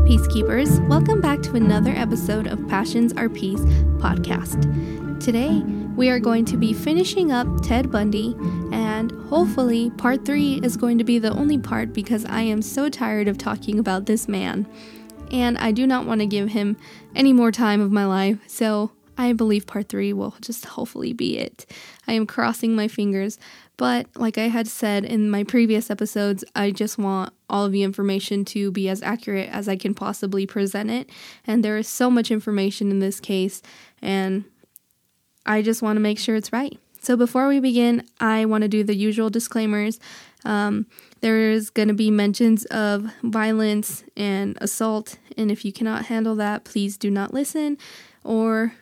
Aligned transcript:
Peacekeepers. 0.00 0.86
Welcome 0.88 1.20
back 1.20 1.42
to 1.42 1.56
another 1.56 1.90
episode 1.90 2.46
of 2.46 2.68
Passions 2.68 3.12
or 3.16 3.28
Peace 3.28 3.60
podcast. 3.98 4.60
Today, 5.20 5.62
we 5.96 6.10
are 6.10 6.20
going 6.20 6.44
to 6.44 6.56
be 6.56 6.72
finishing 6.72 7.32
up 7.32 7.46
Ted 7.62 7.90
Bundy, 7.90 8.36
and 8.72 9.10
hopefully, 9.28 9.90
part 9.90 10.24
three 10.24 10.60
is 10.62 10.76
going 10.76 10.98
to 10.98 11.04
be 11.04 11.18
the 11.18 11.32
only 11.32 11.58
part 11.58 11.92
because 11.92 12.24
I 12.26 12.42
am 12.42 12.62
so 12.62 12.88
tired 12.88 13.26
of 13.26 13.38
talking 13.38 13.78
about 13.78 14.06
this 14.06 14.28
man. 14.28 14.66
And 15.32 15.56
I 15.58 15.72
do 15.72 15.86
not 15.86 16.06
want 16.06 16.20
to 16.20 16.26
give 16.26 16.50
him 16.50 16.76
any 17.14 17.32
more 17.32 17.50
time 17.50 17.80
of 17.80 17.90
my 17.90 18.04
life, 18.04 18.38
so 18.46 18.92
I 19.18 19.32
believe 19.32 19.66
part 19.66 19.88
three 19.88 20.12
will 20.12 20.34
just 20.40 20.66
hopefully 20.66 21.14
be 21.14 21.38
it. 21.38 21.64
I 22.06 22.12
am 22.12 22.26
crossing 22.26 22.76
my 22.76 22.86
fingers, 22.86 23.38
but 23.76 24.06
like 24.14 24.38
I 24.38 24.48
had 24.48 24.68
said 24.68 25.04
in 25.04 25.30
my 25.30 25.42
previous 25.42 25.90
episodes, 25.90 26.44
I 26.54 26.70
just 26.70 26.98
want 26.98 27.32
all 27.48 27.64
of 27.64 27.72
the 27.72 27.82
information 27.82 28.44
to 28.46 28.70
be 28.70 28.88
as 28.88 29.02
accurate 29.02 29.48
as 29.50 29.68
I 29.68 29.76
can 29.76 29.94
possibly 29.94 30.46
present 30.46 30.90
it. 30.90 31.10
And 31.46 31.64
there 31.64 31.78
is 31.78 31.88
so 31.88 32.10
much 32.10 32.30
information 32.30 32.90
in 32.90 32.98
this 32.98 33.20
case, 33.20 33.62
and 34.02 34.44
I 35.44 35.62
just 35.62 35.82
want 35.82 35.96
to 35.96 36.00
make 36.00 36.18
sure 36.18 36.36
it's 36.36 36.52
right. 36.52 36.78
So 37.00 37.16
before 37.16 37.46
we 37.46 37.60
begin, 37.60 38.04
I 38.18 38.46
want 38.46 38.62
to 38.62 38.68
do 38.68 38.82
the 38.82 38.96
usual 38.96 39.30
disclaimers. 39.30 40.00
Um, 40.44 40.86
there's 41.20 41.70
going 41.70 41.88
to 41.88 41.94
be 41.94 42.10
mentions 42.10 42.64
of 42.66 43.12
violence 43.22 44.02
and 44.16 44.58
assault, 44.60 45.18
and 45.36 45.50
if 45.50 45.64
you 45.64 45.72
cannot 45.72 46.06
handle 46.06 46.34
that, 46.36 46.64
please 46.64 46.96
do 46.96 47.10
not 47.10 47.32
listen 47.32 47.78
or 48.24 48.74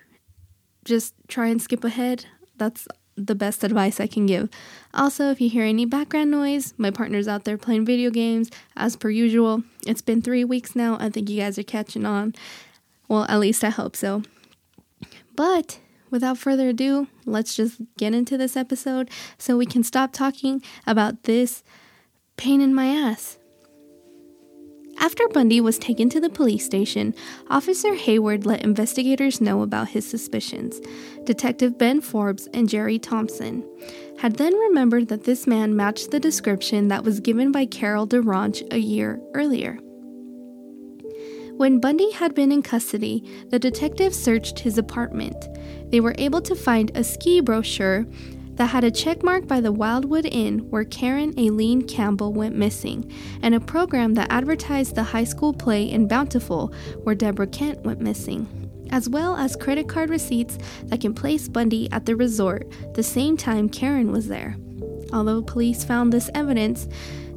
just 0.84 1.14
try 1.28 1.48
and 1.48 1.60
skip 1.60 1.84
ahead. 1.84 2.26
That's 2.56 2.88
the 3.16 3.34
best 3.34 3.64
advice 3.64 4.00
I 4.00 4.06
can 4.06 4.26
give. 4.26 4.48
Also, 4.92 5.30
if 5.30 5.40
you 5.40 5.48
hear 5.48 5.64
any 5.64 5.84
background 5.84 6.30
noise, 6.30 6.74
my 6.76 6.90
partner's 6.90 7.28
out 7.28 7.44
there 7.44 7.58
playing 7.58 7.84
video 7.84 8.10
games 8.10 8.50
as 8.76 8.96
per 8.96 9.10
usual. 9.10 9.62
It's 9.86 10.02
been 10.02 10.22
three 10.22 10.44
weeks 10.44 10.74
now. 10.74 10.96
I 11.00 11.10
think 11.10 11.30
you 11.30 11.40
guys 11.40 11.58
are 11.58 11.62
catching 11.62 12.06
on. 12.06 12.34
Well, 13.08 13.26
at 13.28 13.40
least 13.40 13.64
I 13.64 13.70
hope 13.70 13.96
so. 13.96 14.22
But 15.36 15.80
without 16.10 16.38
further 16.38 16.68
ado, 16.68 17.08
let's 17.26 17.54
just 17.54 17.80
get 17.98 18.14
into 18.14 18.38
this 18.38 18.56
episode 18.56 19.10
so 19.38 19.56
we 19.56 19.66
can 19.66 19.82
stop 19.82 20.12
talking 20.12 20.62
about 20.86 21.24
this 21.24 21.62
pain 22.36 22.60
in 22.60 22.74
my 22.74 22.86
ass. 22.86 23.38
After 25.04 25.28
Bundy 25.28 25.60
was 25.60 25.78
taken 25.78 26.08
to 26.08 26.18
the 26.18 26.30
police 26.30 26.64
station, 26.64 27.14
Officer 27.50 27.94
Hayward 27.94 28.46
let 28.46 28.64
investigators 28.64 29.38
know 29.38 29.60
about 29.60 29.90
his 29.90 30.06
suspicions. 30.06 30.80
Detective 31.24 31.76
Ben 31.76 32.00
Forbes 32.00 32.48
and 32.54 32.70
Jerry 32.70 32.98
Thompson 32.98 33.68
had 34.18 34.36
then 34.36 34.54
remembered 34.54 35.08
that 35.08 35.24
this 35.24 35.46
man 35.46 35.76
matched 35.76 36.10
the 36.10 36.18
description 36.18 36.88
that 36.88 37.04
was 37.04 37.20
given 37.20 37.52
by 37.52 37.66
Carol 37.66 38.06
DaRonch 38.06 38.66
a 38.72 38.78
year 38.78 39.20
earlier. 39.34 39.74
When 41.58 41.80
Bundy 41.80 42.10
had 42.12 42.34
been 42.34 42.50
in 42.50 42.62
custody, 42.62 43.22
the 43.50 43.58
detectives 43.58 44.18
searched 44.18 44.58
his 44.58 44.78
apartment. 44.78 45.36
They 45.90 46.00
were 46.00 46.14
able 46.16 46.40
to 46.40 46.54
find 46.54 46.90
a 46.94 47.04
ski 47.04 47.42
brochure 47.42 48.06
that 48.56 48.66
had 48.66 48.84
a 48.84 48.90
checkmark 48.90 49.46
by 49.48 49.60
the 49.60 49.72
Wildwood 49.72 50.26
Inn 50.26 50.70
where 50.70 50.84
Karen 50.84 51.34
Aileen 51.38 51.82
Campbell 51.82 52.32
went 52.32 52.56
missing, 52.56 53.10
and 53.42 53.54
a 53.54 53.60
program 53.60 54.14
that 54.14 54.30
advertised 54.30 54.94
the 54.94 55.02
high 55.02 55.24
school 55.24 55.52
play 55.52 55.90
in 55.90 56.08
Bountiful 56.08 56.72
where 57.02 57.14
Deborah 57.14 57.46
Kent 57.46 57.82
went 57.84 58.00
missing, 58.00 58.70
as 58.90 59.08
well 59.08 59.36
as 59.36 59.56
credit 59.56 59.88
card 59.88 60.10
receipts 60.10 60.58
that 60.84 61.00
can 61.00 61.14
place 61.14 61.48
Bundy 61.48 61.90
at 61.92 62.06
the 62.06 62.16
resort 62.16 62.70
the 62.94 63.02
same 63.02 63.36
time 63.36 63.68
Karen 63.68 64.12
was 64.12 64.28
there. 64.28 64.56
Although 65.12 65.42
police 65.42 65.84
found 65.84 66.12
this 66.12 66.30
evidence, 66.34 66.88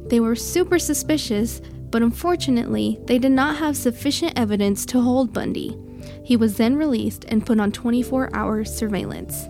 they 0.06 0.20
were 0.20 0.36
super 0.36 0.78
suspicious, 0.78 1.60
but 1.90 2.02
unfortunately, 2.02 2.98
they 3.04 3.18
did 3.18 3.32
not 3.32 3.56
have 3.56 3.76
sufficient 3.76 4.38
evidence 4.38 4.86
to 4.86 5.00
hold 5.00 5.32
Bundy. 5.32 5.76
He 6.24 6.36
was 6.36 6.56
then 6.56 6.76
released 6.76 7.24
and 7.28 7.44
put 7.44 7.60
on 7.60 7.72
24 7.72 8.30
hour 8.34 8.64
surveillance. 8.64 9.48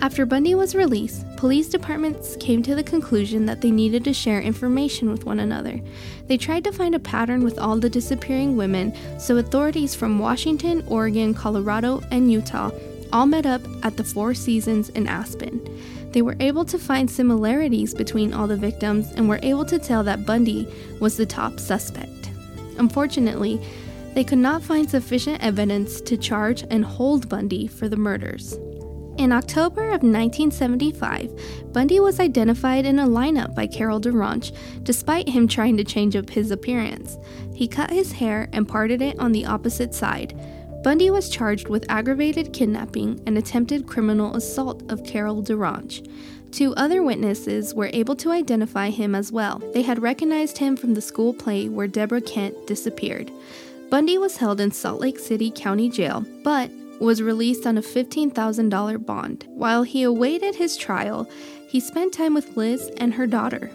After 0.00 0.26
Bundy 0.26 0.54
was 0.54 0.74
released, 0.74 1.24
police 1.36 1.68
departments 1.68 2.36
came 2.36 2.62
to 2.64 2.74
the 2.74 2.82
conclusion 2.82 3.46
that 3.46 3.60
they 3.60 3.70
needed 3.70 4.04
to 4.04 4.12
share 4.12 4.40
information 4.40 5.10
with 5.10 5.24
one 5.24 5.40
another. 5.40 5.80
They 6.26 6.36
tried 6.36 6.64
to 6.64 6.72
find 6.72 6.94
a 6.94 6.98
pattern 6.98 7.42
with 7.42 7.58
all 7.58 7.78
the 7.78 7.88
disappearing 7.88 8.56
women, 8.56 8.94
so 9.18 9.38
authorities 9.38 9.94
from 9.94 10.18
Washington, 10.18 10.84
Oregon, 10.88 11.32
Colorado, 11.32 12.02
and 12.10 12.30
Utah 12.30 12.70
all 13.12 13.26
met 13.26 13.46
up 13.46 13.62
at 13.82 13.96
the 13.96 14.04
Four 14.04 14.34
Seasons 14.34 14.90
in 14.90 15.06
Aspen. 15.06 15.62
They 16.10 16.20
were 16.22 16.36
able 16.38 16.64
to 16.66 16.78
find 16.78 17.10
similarities 17.10 17.94
between 17.94 18.34
all 18.34 18.46
the 18.46 18.56
victims 18.56 19.10
and 19.12 19.28
were 19.28 19.40
able 19.42 19.64
to 19.66 19.78
tell 19.78 20.04
that 20.04 20.26
Bundy 20.26 20.68
was 21.00 21.16
the 21.16 21.26
top 21.26 21.58
suspect. 21.58 22.30
Unfortunately, 22.78 23.60
they 24.14 24.24
could 24.24 24.38
not 24.38 24.62
find 24.62 24.88
sufficient 24.88 25.42
evidence 25.42 26.00
to 26.02 26.16
charge 26.16 26.64
and 26.70 26.84
hold 26.84 27.28
Bundy 27.28 27.66
for 27.66 27.88
the 27.88 27.96
murders. 27.96 28.58
In 29.16 29.30
October 29.30 29.84
of 29.86 30.02
1975, 30.02 31.72
Bundy 31.72 32.00
was 32.00 32.18
identified 32.18 32.84
in 32.84 32.98
a 32.98 33.06
lineup 33.06 33.54
by 33.54 33.66
Carol 33.66 34.00
DaRonch, 34.00 34.52
despite 34.82 35.28
him 35.28 35.46
trying 35.46 35.76
to 35.76 35.84
change 35.84 36.16
up 36.16 36.28
his 36.28 36.50
appearance. 36.50 37.16
He 37.54 37.68
cut 37.68 37.90
his 37.90 38.10
hair 38.10 38.48
and 38.52 38.66
parted 38.66 39.00
it 39.00 39.18
on 39.20 39.30
the 39.30 39.46
opposite 39.46 39.94
side. 39.94 40.36
Bundy 40.82 41.10
was 41.10 41.30
charged 41.30 41.68
with 41.68 41.86
aggravated 41.88 42.52
kidnapping 42.52 43.22
and 43.24 43.38
attempted 43.38 43.86
criminal 43.86 44.36
assault 44.36 44.82
of 44.90 45.04
Carol 45.04 45.42
DaRonch. 45.42 46.06
Two 46.50 46.74
other 46.74 47.02
witnesses 47.02 47.72
were 47.72 47.90
able 47.92 48.16
to 48.16 48.32
identify 48.32 48.90
him 48.90 49.14
as 49.14 49.30
well. 49.30 49.62
They 49.72 49.82
had 49.82 50.02
recognized 50.02 50.58
him 50.58 50.76
from 50.76 50.94
the 50.94 51.00
school 51.00 51.32
play 51.32 51.68
where 51.68 51.86
Deborah 51.86 52.20
Kent 52.20 52.66
disappeared. 52.66 53.30
Bundy 53.90 54.18
was 54.18 54.36
held 54.38 54.60
in 54.60 54.72
Salt 54.72 55.00
Lake 55.00 55.20
City 55.20 55.52
County 55.52 55.88
Jail, 55.88 56.26
but 56.42 56.70
was 57.00 57.22
released 57.22 57.66
on 57.66 57.78
a 57.78 57.82
$15,000 57.82 59.04
bond. 59.04 59.46
While 59.48 59.82
he 59.82 60.02
awaited 60.02 60.54
his 60.54 60.76
trial, 60.76 61.28
he 61.68 61.80
spent 61.80 62.12
time 62.12 62.34
with 62.34 62.56
Liz 62.56 62.90
and 62.96 63.14
her 63.14 63.26
daughter. 63.26 63.70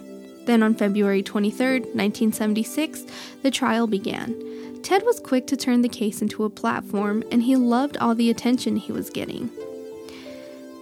Then 0.46 0.62
on 0.62 0.74
February 0.74 1.22
23, 1.22 1.80
1976, 1.80 3.04
the 3.42 3.50
trial 3.50 3.86
began. 3.86 4.80
Ted 4.82 5.02
was 5.04 5.20
quick 5.20 5.46
to 5.48 5.56
turn 5.56 5.82
the 5.82 5.88
case 5.88 6.22
into 6.22 6.44
a 6.44 6.50
platform, 6.50 7.22
and 7.30 7.42
he 7.42 7.56
loved 7.56 7.98
all 7.98 8.14
the 8.14 8.30
attention 8.30 8.76
he 8.76 8.92
was 8.92 9.10
getting. 9.10 9.50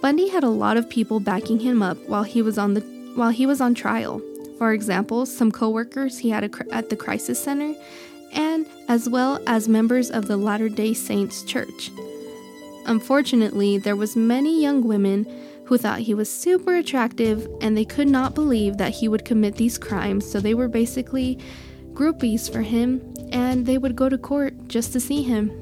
Bundy 0.00 0.28
had 0.28 0.44
a 0.44 0.48
lot 0.48 0.76
of 0.76 0.88
people 0.88 1.18
backing 1.18 1.58
him 1.58 1.82
up 1.82 1.98
while 2.06 2.22
he 2.22 2.40
was 2.40 2.56
on 2.56 2.74
the 2.74 2.80
while 3.16 3.30
he 3.30 3.46
was 3.46 3.60
on 3.60 3.74
trial. 3.74 4.22
For 4.56 4.72
example, 4.72 5.26
some 5.26 5.50
coworkers 5.50 6.18
he 6.18 6.30
had 6.30 6.44
at 6.70 6.88
the 6.88 6.96
crisis 6.96 7.42
center, 7.42 7.74
and 8.32 8.64
as 8.86 9.08
well 9.08 9.40
as 9.46 9.68
members 9.68 10.10
of 10.10 10.28
the 10.28 10.36
Latter-day 10.36 10.94
Saints 10.94 11.42
church. 11.42 11.90
Unfortunately, 12.88 13.76
there 13.76 13.94
was 13.94 14.16
many 14.16 14.62
young 14.62 14.82
women 14.82 15.26
who 15.66 15.76
thought 15.76 16.00
he 16.00 16.14
was 16.14 16.32
super 16.32 16.74
attractive 16.74 17.46
and 17.60 17.76
they 17.76 17.84
could 17.84 18.08
not 18.08 18.34
believe 18.34 18.78
that 18.78 18.94
he 18.94 19.08
would 19.08 19.26
commit 19.26 19.56
these 19.56 19.76
crimes, 19.76 20.28
so 20.28 20.40
they 20.40 20.54
were 20.54 20.68
basically 20.68 21.38
groupies 21.92 22.50
for 22.50 22.62
him 22.62 23.02
and 23.30 23.66
they 23.66 23.76
would 23.76 23.94
go 23.94 24.08
to 24.08 24.16
court 24.16 24.54
just 24.68 24.94
to 24.94 25.00
see 25.00 25.22
him. 25.22 25.52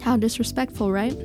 How 0.00 0.16
disrespectful, 0.16 0.90
right? 0.90 1.16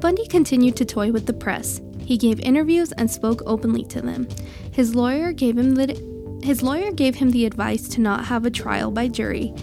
Bundy 0.00 0.26
continued 0.26 0.76
to 0.76 0.86
toy 0.86 1.12
with 1.12 1.26
the 1.26 1.34
press. 1.34 1.82
He 1.98 2.16
gave 2.16 2.40
interviews 2.40 2.92
and 2.92 3.10
spoke 3.10 3.42
openly 3.44 3.84
to 3.84 4.00
them. 4.00 4.26
His 4.72 4.94
lawyer 4.94 5.32
gave 5.32 5.58
him 5.58 5.74
the 5.74 6.12
his 6.42 6.62
lawyer 6.62 6.90
gave 6.90 7.16
him 7.16 7.30
the 7.30 7.44
advice 7.46 7.86
to 7.90 8.00
not 8.00 8.24
have 8.24 8.46
a 8.46 8.50
trial 8.50 8.90
by 8.90 9.06
jury, 9.06 9.54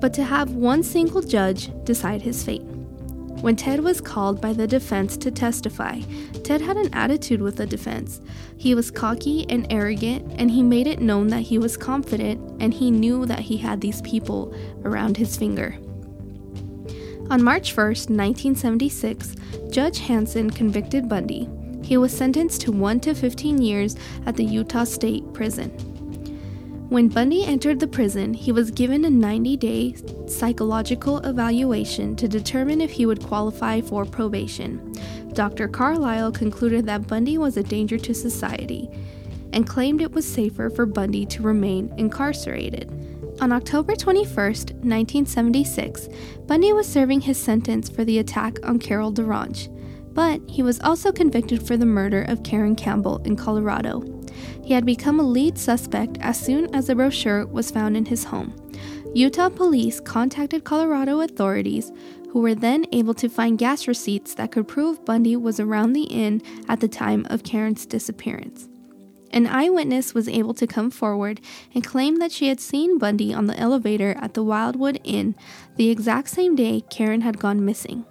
but 0.00 0.12
to 0.14 0.24
have 0.24 0.54
one 0.54 0.82
single 0.82 1.20
judge 1.20 1.70
decide 1.84 2.22
his 2.22 2.42
fate. 2.42 2.64
When 3.46 3.54
Ted 3.54 3.78
was 3.78 4.00
called 4.00 4.40
by 4.40 4.54
the 4.54 4.66
defense 4.66 5.16
to 5.18 5.30
testify, 5.30 6.00
Ted 6.42 6.60
had 6.60 6.76
an 6.76 6.92
attitude 6.92 7.40
with 7.40 7.54
the 7.54 7.64
defense. 7.64 8.20
He 8.56 8.74
was 8.74 8.90
cocky 8.90 9.46
and 9.48 9.68
arrogant, 9.70 10.32
and 10.36 10.50
he 10.50 10.64
made 10.64 10.88
it 10.88 11.00
known 11.00 11.28
that 11.28 11.42
he 11.42 11.56
was 11.56 11.76
confident 11.76 12.60
and 12.60 12.74
he 12.74 12.90
knew 12.90 13.24
that 13.24 13.38
he 13.38 13.56
had 13.56 13.80
these 13.80 14.02
people 14.02 14.52
around 14.84 15.16
his 15.16 15.36
finger. 15.36 15.76
On 17.30 17.40
March 17.40 17.76
1, 17.76 17.86
1976, 17.86 19.36
Judge 19.70 20.00
Hanson 20.00 20.50
convicted 20.50 21.08
Bundy. 21.08 21.48
He 21.84 21.96
was 21.96 22.12
sentenced 22.12 22.62
to 22.62 22.72
1 22.72 22.98
to 22.98 23.14
15 23.14 23.62
years 23.62 23.94
at 24.26 24.34
the 24.34 24.44
Utah 24.44 24.82
State 24.82 25.22
Prison. 25.32 25.95
When 26.88 27.08
Bundy 27.08 27.44
entered 27.44 27.80
the 27.80 27.88
prison, 27.88 28.32
he 28.32 28.52
was 28.52 28.70
given 28.70 29.04
a 29.04 29.10
90 29.10 29.56
day 29.56 29.96
psychological 30.28 31.18
evaluation 31.18 32.14
to 32.14 32.28
determine 32.28 32.80
if 32.80 32.92
he 32.92 33.06
would 33.06 33.24
qualify 33.24 33.80
for 33.80 34.04
probation. 34.04 34.94
Dr. 35.32 35.66
Carlisle 35.66 36.30
concluded 36.30 36.86
that 36.86 37.08
Bundy 37.08 37.38
was 37.38 37.56
a 37.56 37.64
danger 37.64 37.98
to 37.98 38.14
society 38.14 38.88
and 39.52 39.66
claimed 39.66 40.00
it 40.00 40.12
was 40.12 40.24
safer 40.24 40.70
for 40.70 40.86
Bundy 40.86 41.26
to 41.26 41.42
remain 41.42 41.92
incarcerated. 41.96 42.88
On 43.40 43.50
October 43.50 43.96
21, 43.96 44.24
1976, 44.36 46.08
Bundy 46.46 46.72
was 46.72 46.86
serving 46.86 47.22
his 47.22 47.36
sentence 47.36 47.88
for 47.88 48.04
the 48.04 48.20
attack 48.20 48.58
on 48.62 48.78
Carol 48.78 49.12
DaRonch, 49.12 49.68
but 50.14 50.40
he 50.48 50.62
was 50.62 50.80
also 50.80 51.10
convicted 51.10 51.66
for 51.66 51.76
the 51.76 51.84
murder 51.84 52.22
of 52.22 52.44
Karen 52.44 52.76
Campbell 52.76 53.20
in 53.24 53.34
Colorado. 53.34 54.15
He 54.66 54.74
had 54.74 54.84
become 54.84 55.20
a 55.20 55.22
lead 55.22 55.58
suspect 55.58 56.18
as 56.20 56.40
soon 56.40 56.74
as 56.74 56.88
the 56.88 56.96
brochure 56.96 57.46
was 57.46 57.70
found 57.70 57.96
in 57.96 58.06
his 58.06 58.24
home. 58.24 58.52
Utah 59.14 59.48
police 59.48 60.00
contacted 60.00 60.64
Colorado 60.64 61.20
authorities, 61.20 61.92
who 62.30 62.40
were 62.40 62.56
then 62.56 62.84
able 62.90 63.14
to 63.14 63.28
find 63.28 63.58
gas 63.58 63.86
receipts 63.86 64.34
that 64.34 64.50
could 64.50 64.66
prove 64.66 65.04
Bundy 65.04 65.36
was 65.36 65.60
around 65.60 65.92
the 65.92 66.02
inn 66.02 66.42
at 66.68 66.80
the 66.80 66.88
time 66.88 67.24
of 67.30 67.44
Karen's 67.44 67.86
disappearance. 67.86 68.68
An 69.30 69.46
eyewitness 69.46 70.14
was 70.14 70.28
able 70.28 70.54
to 70.54 70.66
come 70.66 70.90
forward 70.90 71.40
and 71.72 71.86
claim 71.86 72.16
that 72.16 72.32
she 72.32 72.48
had 72.48 72.58
seen 72.58 72.98
Bundy 72.98 73.32
on 73.32 73.46
the 73.46 73.58
elevator 73.60 74.16
at 74.20 74.34
the 74.34 74.42
Wildwood 74.42 74.98
Inn 75.04 75.36
the 75.76 75.90
exact 75.90 76.28
same 76.28 76.56
day 76.56 76.82
Karen 76.90 77.20
had 77.20 77.38
gone 77.38 77.64
missing. 77.64 78.04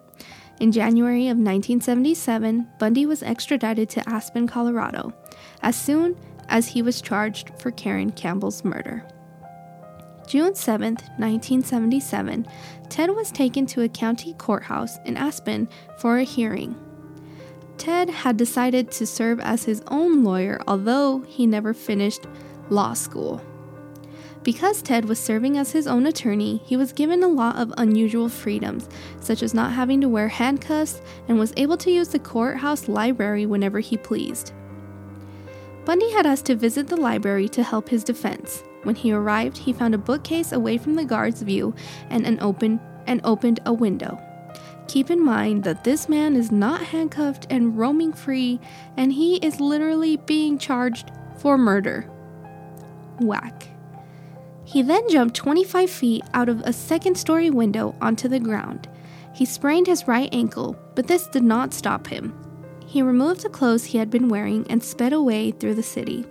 In 0.62 0.72
January 0.72 1.28
of 1.28 1.38
1977, 1.38 2.66
Bundy 2.80 3.06
was 3.06 3.22
extradited 3.22 3.90
to 3.90 4.10
Aspen, 4.10 4.48
Colorado, 4.48 5.14
as 5.62 5.76
soon 5.76 6.16
as 6.50 6.68
he 6.68 6.82
was 6.82 7.02
charged 7.02 7.52
for 7.60 7.72
Karen 7.72 8.12
Campbell's 8.12 8.64
murder. 8.64 9.06
June 10.28 10.56
7, 10.56 10.96
1977, 11.18 12.48
Ted 12.90 13.10
was 13.12 13.32
taken 13.32 13.66
to 13.68 13.84
a 13.84 13.90
county 13.90 14.34
courthouse 14.34 14.98
in 15.06 15.18
Aspen 15.18 15.70
for 15.98 16.18
a 16.18 16.24
hearing. 16.24 16.76
Ted 17.78 18.10
had 18.10 18.38
decided 18.38 18.90
to 18.92 19.06
serve 19.06 19.40
as 19.40 19.66
his 19.66 19.84
own 19.88 20.24
lawyer, 20.24 20.60
although 20.68 21.20
he 21.22 21.46
never 21.46 21.74
finished 21.74 22.26
law 22.70 22.94
school. 22.94 23.42
Because 24.44 24.82
Ted 24.82 25.06
was 25.06 25.20
serving 25.20 25.58
as 25.58 25.72
his 25.72 25.88
own 25.88 26.06
attorney, 26.06 26.62
he 26.66 26.78
was 26.78 26.94
given 26.94 27.24
a 27.24 27.28
lot 27.28 27.56
of 27.56 27.74
unusual 27.78 28.30
freedoms, 28.30 28.88
such 29.20 29.42
as 29.42 29.56
not 29.56 29.74
having 29.74 30.02
to 30.02 30.10
wear 30.10 30.28
handcuffs 30.28 31.02
and 31.28 31.40
was 31.40 31.54
able 31.58 31.78
to 31.78 31.92
use 31.92 32.10
the 32.10 32.20
courthouse 32.20 32.88
library 32.88 33.46
whenever 33.46 33.80
he 33.80 33.98
pleased. 33.98 34.54
Bundy 35.86 36.12
had 36.12 36.26
asked 36.26 36.46
to 36.46 36.56
visit 36.56 36.88
the 36.88 36.98
library 36.98 37.48
to 37.50 37.64
help 37.64 37.90
his 37.90 38.04
defense. 38.04 38.64
When 38.84 38.96
he 38.96 39.12
arrived, 39.12 39.58
he 39.58 39.72
found 39.72 39.94
a 39.94 40.00
bookcase 40.00 40.52
away 40.52 40.78
from 40.78 40.96
the 40.96 41.06
guard's 41.06 41.44
view 41.44 41.76
and 42.10 42.26
an 42.26 42.40
open 42.42 42.80
and 43.06 43.22
opened 43.24 43.60
a 43.66 43.74
window. 43.74 44.20
Keep 44.88 45.10
in 45.12 45.24
mind 45.24 45.64
that 45.64 45.84
this 45.84 46.08
man 46.10 46.36
is 46.36 46.52
not 46.52 46.82
handcuffed 46.82 47.48
and 47.50 47.78
roaming 47.78 48.14
free, 48.14 48.60
and 48.98 49.14
he 49.14 49.38
is 49.38 49.60
literally 49.60 50.18
being 50.18 50.58
charged 50.58 51.12
for 51.38 51.58
murder. 51.58 52.10
Whack. 53.20 53.68
He 54.64 54.82
then 54.82 55.08
jumped 55.10 55.36
25 55.36 55.90
feet 55.90 56.24
out 56.34 56.50
of 56.50 56.62
a 56.62 56.74
second 56.74 57.16
story 57.16 57.50
window 57.50 57.96
onto 58.02 58.28
the 58.28 58.40
ground. 58.40 58.88
He 59.34 59.46
sprained 59.46 59.88
his 59.88 60.08
right 60.08 60.30
ankle, 60.32 60.78
but 60.96 61.08
this 61.08 61.28
did 61.28 61.44
not 61.44 61.74
stop 61.74 62.08
him. 62.08 62.34
He 62.96 63.02
removed 63.02 63.42
the 63.42 63.50
clothes 63.50 63.84
he 63.84 63.98
had 63.98 64.10
been 64.10 64.30
wearing 64.30 64.66
and 64.70 64.82
sped 64.82 65.12
away 65.12 65.52
through 65.52 65.76
the 65.76 65.84
city. 65.84 66.26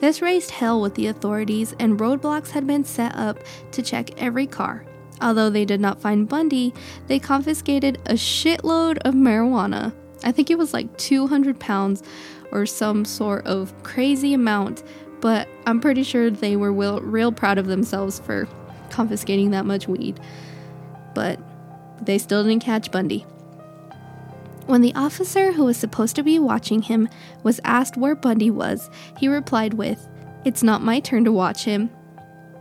This 0.00 0.22
raised 0.22 0.52
hell 0.52 0.80
with 0.80 0.94
the 0.94 1.08
authorities, 1.08 1.74
and 1.78 2.00
roadblocks 2.00 2.52
had 2.52 2.66
been 2.66 2.82
set 2.82 3.14
up 3.14 3.40
to 3.72 3.82
check 3.82 4.18
every 4.18 4.46
car. 4.46 4.86
Although 5.20 5.50
they 5.50 5.66
did 5.66 5.82
not 5.82 6.00
find 6.00 6.26
Bundy, 6.26 6.72
they 7.08 7.18
confiscated 7.18 7.98
a 8.06 8.14
shitload 8.14 8.96
of 9.04 9.12
marijuana. 9.12 9.92
I 10.24 10.32
think 10.32 10.50
it 10.50 10.56
was 10.56 10.72
like 10.72 10.96
200 10.96 11.60
pounds 11.60 12.02
or 12.52 12.64
some 12.64 13.04
sort 13.04 13.46
of 13.46 13.74
crazy 13.82 14.32
amount 14.32 14.82
but 15.20 15.46
I'm 15.66 15.78
pretty 15.80 16.04
sure 16.04 16.30
they 16.30 16.56
were 16.56 16.72
real, 16.72 17.00
real 17.00 17.32
proud 17.32 17.58
of 17.58 17.66
themselves 17.66 18.18
for 18.20 18.48
confiscating 18.88 19.50
that 19.50 19.66
much 19.66 19.88
weed. 19.88 20.20
But 21.14 21.38
they 22.00 22.18
still 22.18 22.44
didn't 22.44 22.62
catch 22.62 22.90
Bundy. 22.92 23.26
When 24.68 24.82
the 24.82 24.94
officer 24.94 25.52
who 25.52 25.64
was 25.64 25.78
supposed 25.78 26.14
to 26.16 26.22
be 26.22 26.38
watching 26.38 26.82
him 26.82 27.08
was 27.42 27.58
asked 27.64 27.96
where 27.96 28.14
Bundy 28.14 28.50
was, 28.50 28.90
he 29.16 29.26
replied 29.26 29.72
with, 29.72 30.06
It's 30.44 30.62
not 30.62 30.82
my 30.82 31.00
turn 31.00 31.24
to 31.24 31.32
watch 31.32 31.64
him. 31.64 31.88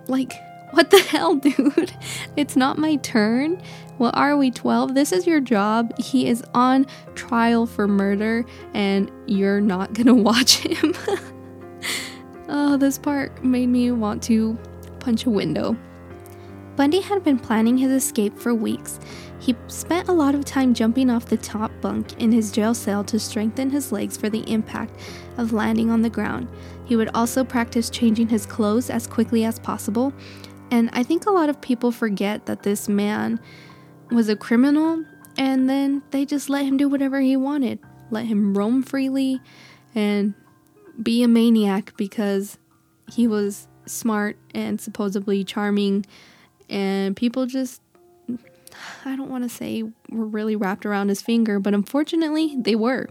Like, 0.08 0.32
what 0.72 0.90
the 0.90 1.00
hell, 1.10 1.36
dude? 1.36 1.92
It's 2.38 2.56
not 2.56 2.78
my 2.78 2.96
turn. 2.96 3.62
What 3.98 4.16
are 4.16 4.38
we, 4.38 4.52
12? 4.52 4.96
This 4.96 5.12
is 5.12 5.28
your 5.28 5.42
job. 5.42 5.98
He 6.00 6.30
is 6.30 6.42
on 6.54 6.86
trial 7.16 7.66
for 7.66 7.90
murder, 7.90 8.46
and 8.74 9.12
you're 9.26 9.60
not 9.60 9.92
gonna 9.92 10.16
watch 10.30 10.60
him. 10.60 10.94
Oh, 12.50 12.78
this 12.78 12.98
part 12.98 13.44
made 13.44 13.68
me 13.68 13.92
want 13.92 14.24
to 14.24 14.58
punch 15.02 15.26
a 15.26 15.30
window. 15.30 15.76
Bundy 16.78 17.02
had 17.02 17.24
been 17.24 17.40
planning 17.40 17.76
his 17.76 17.92
escape 17.92 18.38
for 18.38 18.54
weeks. 18.54 19.00
He 19.40 19.56
spent 19.68 20.10
a 20.10 20.14
lot 20.14 20.36
of 20.36 20.46
time 20.46 20.76
jumping 20.76 21.10
off 21.10 21.26
the 21.26 21.36
top 21.36 21.72
bunk 21.82 22.22
in 22.22 22.32
his 22.32 22.52
jail 22.52 22.76
cell 22.76 23.04
to 23.06 23.20
strengthen 23.20 23.72
his 23.72 23.92
legs 23.92 24.16
for 24.16 24.30
the 24.30 24.50
impact 24.50 25.00
of 25.38 25.54
landing 25.54 25.90
on 25.90 26.04
the 26.04 26.10
ground. 26.10 26.48
He 26.86 26.96
would 26.96 27.10
also 27.16 27.44
practice 27.44 27.90
changing 27.90 28.30
his 28.30 28.46
clothes 28.46 28.92
as 28.92 29.08
quickly 29.08 29.44
as 29.44 29.58
possible. 29.58 30.14
And 30.70 30.92
I 30.94 31.02
think 31.02 31.26
a 31.26 31.32
lot 31.32 31.50
of 31.50 31.60
people 31.62 31.92
forget 31.92 32.46
that 32.46 32.62
this 32.62 32.88
man 32.88 33.40
was 34.12 34.30
a 34.30 34.36
criminal 34.36 35.04
and 35.36 35.68
then 35.68 36.04
they 36.12 36.26
just 36.26 36.48
let 36.48 36.66
him 36.66 36.78
do 36.78 36.88
whatever 36.88 37.20
he 37.20 37.36
wanted, 37.36 37.80
let 38.12 38.26
him 38.26 38.56
roam 38.56 38.84
freely 38.84 39.42
and 39.96 40.36
be 41.02 41.24
a 41.24 41.28
maniac 41.28 41.94
because 41.98 42.60
he 43.12 43.28
was 43.28 43.68
smart 43.88 44.38
and 44.54 44.80
supposedly 44.80 45.44
charming, 45.44 46.06
and 46.70 47.16
people 47.16 47.46
just, 47.46 47.82
I 49.06 49.16
don't 49.16 49.30
want 49.30 49.44
to 49.44 49.50
say 49.50 49.84
were 50.10 50.26
really 50.26 50.56
wrapped 50.56 50.86
around 50.86 51.10
his 51.10 51.22
finger, 51.22 51.60
but 51.60 51.74
unfortunately, 51.74 52.56
they 52.58 52.76
were. 52.76 53.08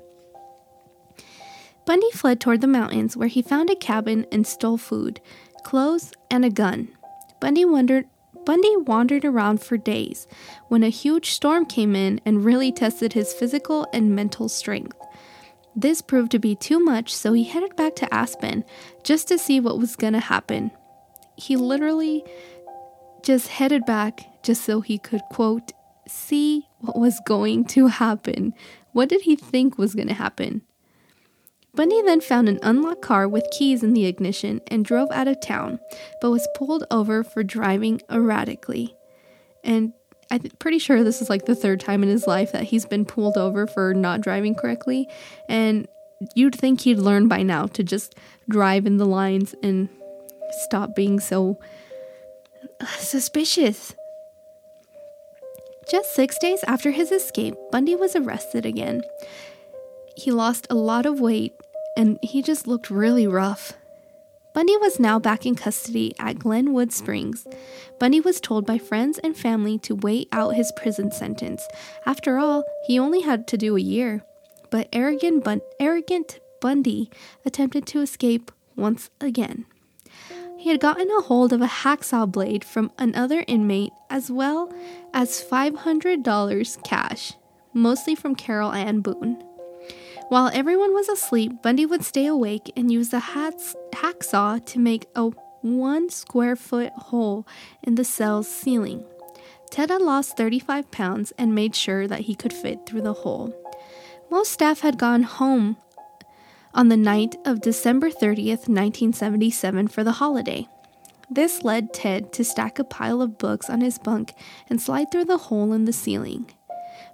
Bundy 1.87 2.11
fled 2.11 2.41
toward 2.41 2.61
the 2.61 2.67
mountains 2.67 3.17
where 3.17 3.29
he 3.29 3.43
found 3.43 3.71
a 3.71 3.77
cabin 3.77 4.27
and 4.33 4.47
stole 4.47 4.77
food, 4.77 5.21
clothes, 5.63 6.13
and 6.31 6.45
a 6.45 6.51
gun. 6.51 6.89
Bundy 7.41 7.65
wondered 7.65 8.07
Bundy 8.45 8.77
wandered 8.77 9.25
around 9.25 9.61
for 9.61 9.77
days 9.77 10.29
when 10.69 10.85
a 10.85 10.89
huge 10.89 11.31
storm 11.31 11.67
came 11.67 11.97
in 11.97 12.21
and 12.25 12.45
really 12.45 12.71
tested 12.71 13.13
his 13.13 13.33
physical 13.33 13.89
and 13.93 14.15
mental 14.15 14.49
strength. 14.49 14.97
This 15.75 16.01
proved 16.01 16.31
to 16.31 16.39
be 16.39 16.55
too 16.55 16.79
much, 16.79 17.13
so 17.13 17.33
he 17.33 17.43
headed 17.43 17.75
back 17.75 17.97
to 17.97 18.15
Aspen 18.15 18.65
just 19.03 19.27
to 19.29 19.37
see 19.39 19.59
what 19.59 19.79
was 19.79 19.97
gonna 19.97 20.21
happen. 20.21 20.71
He 21.37 21.57
literally 21.57 22.25
just 23.27 23.49
headed 23.49 23.85
back 23.85 24.21
just 24.45 24.65
so 24.65 24.81
he 24.81 24.99
could, 24.99 25.21
quote, 25.33 25.73
see 26.07 26.69
what 26.79 26.97
was 26.97 27.21
going 27.27 27.65
to 27.65 27.89
happen. 27.89 28.55
What 28.93 29.09
did 29.09 29.23
he 29.23 29.35
think 29.35 29.77
was 29.77 29.97
gonna 29.97 30.15
happen? 30.15 30.63
Bundy 31.75 32.01
then 32.03 32.21
found 32.21 32.49
an 32.49 32.61
unlocked 32.63 33.03
car 33.03 33.29
with 33.29 33.51
keys 33.51 33.83
in 33.83 33.95
the 33.95 34.07
ignition 34.07 34.61
and 34.69 34.85
drove 34.85 35.11
out 35.11 35.27
of 35.27 35.41
town, 35.41 35.81
but 36.23 36.31
was 36.31 36.47
pulled 36.55 36.85
over 36.91 37.25
for 37.25 37.43
driving 37.43 38.01
erratically. 38.11 38.95
And 39.65 39.93
I'm 40.31 40.43
pretty 40.61 40.79
sure 40.79 41.03
this 41.03 41.21
is 41.21 41.29
like 41.29 41.47
the 41.47 41.57
third 41.57 41.81
time 41.81 42.05
in 42.05 42.09
his 42.09 42.29
life 42.29 42.53
that 42.53 42.63
he's 42.63 42.87
been 42.87 43.05
pulled 43.05 43.37
over 43.37 43.67
for 43.67 43.93
not 43.93 44.21
driving 44.21 44.55
correctly. 44.55 45.09
And 45.49 45.89
you'd 46.37 46.55
think 46.55 46.83
he'd 46.83 46.99
learn 46.99 47.27
by 47.27 47.43
now 47.43 47.67
to 47.67 47.83
just 47.83 48.15
drive 48.49 48.87
in 48.87 48.99
the 48.99 49.05
lines 49.05 49.55
and 49.65 49.89
stop 50.65 50.95
being 50.95 51.19
so 51.19 51.59
suspicious. 52.99 53.95
Just 55.91 56.15
six 56.15 56.37
days 56.39 56.65
after 56.67 56.91
his 56.91 57.13
escape, 57.13 57.55
Bundy 57.71 57.95
was 57.95 58.17
arrested 58.17 58.67
again. 58.67 59.03
He 60.17 60.33
lost 60.33 60.67
a 60.69 60.75
lot 60.75 61.07
of 61.07 61.21
weight 61.21 61.53
and 61.97 62.19
he 62.23 62.43
just 62.43 62.67
looked 62.67 62.91
really 62.91 63.27
rough. 63.27 63.73
Bundy 64.55 64.77
was 64.79 64.99
now 64.99 65.19
back 65.19 65.45
in 65.45 65.55
custody 65.55 66.15
at 66.19 66.39
Glenwood 66.39 66.91
Springs. 66.91 67.47
Bundy 68.01 68.21
was 68.21 68.41
told 68.41 68.67
by 68.67 68.79
friends 68.79 69.19
and 69.19 69.37
family 69.37 69.79
to 69.81 69.95
wait 69.95 70.29
out 70.33 70.55
his 70.55 70.73
prison 70.77 71.13
sentence. 71.13 71.63
After 72.07 72.39
all, 72.39 72.65
he 72.87 72.99
only 72.99 73.21
had 73.21 73.47
to 73.49 73.59
do 73.59 73.77
a 73.77 73.81
year. 73.81 74.25
But 74.71 74.89
arrogant, 74.93 75.45
Bun- 75.45 75.61
arrogant 75.79 76.41
Bundy 76.61 77.11
attempted 77.45 77.87
to 77.89 78.01
escape 78.01 78.51
once 78.75 79.11
again. 79.21 79.67
He 80.67 80.73
had 80.73 80.81
gotten 80.81 81.09
a 81.13 81.21
hold 81.21 81.53
of 81.53 81.63
a 81.63 81.69
hacksaw 81.69 82.27
blade 82.33 82.65
from 82.65 82.91
another 82.99 83.45
inmate 83.47 83.93
as 84.11 84.33
well 84.33 84.75
as 85.15 85.41
$500 85.41 86.83
cash, 86.83 87.35
mostly 87.73 88.17
from 88.17 88.35
Carol 88.35 88.73
Ann 88.73 88.99
Boone. 88.99 89.41
While 90.29 90.51
everyone 90.53 90.93
was 90.93 91.09
asleep, 91.09 91.63
Bundy 91.63 91.87
would 91.87 92.03
stay 92.03 92.27
awake 92.27 92.73
and 92.77 92.91
use 92.91 93.11
the 93.11 93.21
hacksaw 93.21 94.67
to 94.67 94.79
make 94.81 95.07
a 95.15 95.31
one 95.61 96.11
square 96.11 96.57
foot 96.57 96.93
hole 96.95 97.47
in 97.85 97.95
the 97.95 98.03
cell's 98.03 98.49
ceiling. 98.49 99.05
Ted 99.71 99.91
had 99.91 100.03
lost 100.03 100.37
35 100.37 100.91
pounds 100.91 101.33
and 101.39 101.55
made 101.55 101.77
sure 101.77 102.09
that 102.09 102.23
he 102.23 102.35
could 102.35 102.53
fit 102.53 102.87
through 102.87 103.03
the 103.03 103.13
hole. 103.13 103.55
Most 104.33 104.51
staff 104.51 104.81
had 104.81 104.99
gone 104.99 105.23
home 105.23 105.77
on 106.77 106.91
the 106.91 106.97
night 106.97 107.35
of 107.47 107.63
December 107.63 108.11
30th, 108.11 108.69
1977, 108.69 109.89
for 109.89 110.05
the 110.05 110.13
holiday. 110.13 110.69
This 111.31 111.65
led 111.65 111.95
Ted 111.95 112.35
to 112.35 112.45
stack 112.45 112.79
a 112.79 112.85
pile 112.85 113.23
of 113.23 113.39
books 113.39 113.71
on 113.71 113.81
his 113.81 113.99
bunk 113.99 114.35
and 114.69 114.81
slide 114.81 115.11
through 115.11 115.25
the 115.25 115.39
hole 115.39 115.73
in 115.73 115.87
the 115.87 115.93
ceiling. 115.93 116.53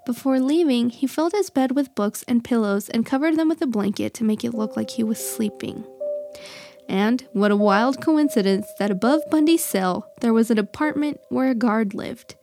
Before 0.04 0.40
leaving, 0.40 0.90
he 0.90 1.06
filled 1.06 1.32
his 1.32 1.48
bed 1.48 1.76
with 1.76 1.94
books 1.94 2.24
and 2.26 2.42
pillows 2.42 2.88
and 2.88 3.06
covered 3.06 3.36
them 3.36 3.48
with 3.48 3.62
a 3.62 3.66
blanket 3.68 4.14
to 4.14 4.24
make 4.24 4.44
it 4.44 4.52
look 4.52 4.76
like 4.76 4.90
he 4.90 5.04
was 5.04 5.24
sleeping. 5.24 5.86
And 6.88 7.24
what 7.32 7.52
a 7.52 7.56
wild 7.56 8.02
coincidence 8.02 8.66
that 8.80 8.90
above 8.90 9.22
Bundy's 9.30 9.64
cell 9.64 10.10
there 10.20 10.32
was 10.32 10.50
an 10.50 10.58
apartment 10.58 11.20
where 11.28 11.48
a 11.48 11.54
guard 11.54 11.94
lived. 11.94 12.34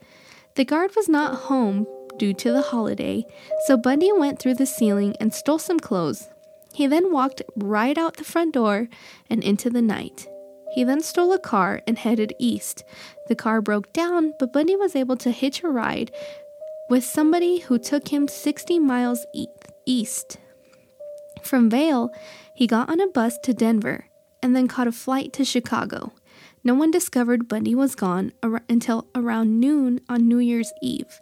The 0.56 0.64
guard 0.64 0.96
was 0.96 1.10
not 1.10 1.36
home 1.36 1.86
due 2.18 2.34
to 2.34 2.52
the 2.54 2.62
holiday, 2.62 3.26
so 3.68 3.76
Bundy 3.76 4.12
went 4.14 4.40
through 4.40 4.56
the 4.56 4.66
ceiling 4.66 5.16
and 5.20 5.34
stole 5.34 5.60
some 5.60 5.80
clothes. 5.80 6.30
He 6.74 6.88
then 6.88 7.12
walked 7.12 7.42
right 7.56 7.98
out 7.98 8.18
the 8.18 8.24
front 8.24 8.54
door 8.54 8.88
and 9.30 9.44
into 9.44 9.70
the 9.70 9.82
night. 9.82 10.28
He 10.74 10.84
then 10.84 11.02
stole 11.02 11.34
a 11.34 11.40
car 11.40 11.82
and 11.88 11.98
headed 11.98 12.34
east. 12.40 12.84
The 13.28 13.36
car 13.36 13.62
broke 13.62 13.92
down, 13.92 14.34
but 14.40 14.54
Bundy 14.54 14.76
was 14.76 14.96
able 14.96 15.18
to 15.18 15.32
hitch 15.32 15.64
a 15.64 15.70
ride 15.70 16.12
with 16.90 17.04
somebody 17.04 17.60
who 17.60 17.78
took 17.78 18.10
him 18.10 18.28
60 18.28 18.80
miles 18.80 19.26
e- 19.34 19.48
east. 19.86 20.38
From 21.44 21.70
Vail, 21.70 22.12
he 22.56 22.68
got 22.68 22.90
on 22.90 23.00
a 23.00 23.08
bus 23.08 23.38
to 23.44 23.54
Denver 23.54 24.06
and 24.42 24.56
then 24.56 24.68
caught 24.68 24.88
a 24.88 24.92
flight 24.92 25.34
to 25.34 25.46
Chicago. 25.46 26.14
No 26.64 26.74
one 26.74 26.92
discovered 26.92 27.48
Bundy 27.48 27.74
was 27.74 27.96
gone 27.96 28.32
ar- 28.44 28.64
until 28.70 29.08
around 29.16 29.60
noon 29.60 30.02
on 30.10 30.28
New 30.28 30.40
Year's 30.40 30.72
Eve. 30.82 31.20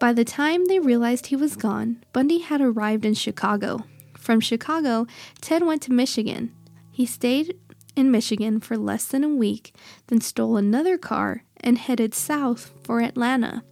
By 0.00 0.12
the 0.12 0.24
time 0.24 0.64
they 0.66 0.78
realized 0.78 1.26
he 1.26 1.36
was 1.36 1.56
gone, 1.56 2.02
Bundy 2.12 2.38
had 2.38 2.60
arrived 2.60 3.04
in 3.04 3.14
Chicago. 3.14 3.84
From 4.22 4.38
Chicago, 4.38 5.08
Ted 5.40 5.64
went 5.64 5.82
to 5.82 5.92
Michigan. 5.92 6.54
He 6.92 7.06
stayed 7.06 7.56
in 7.96 8.12
Michigan 8.12 8.60
for 8.60 8.78
less 8.78 9.04
than 9.04 9.24
a 9.24 9.28
week, 9.28 9.74
then 10.06 10.20
stole 10.20 10.56
another 10.56 10.96
car 10.96 11.42
and 11.56 11.76
headed 11.76 12.14
south 12.14 12.70
for 12.84 13.00
Atlanta. 13.00 13.64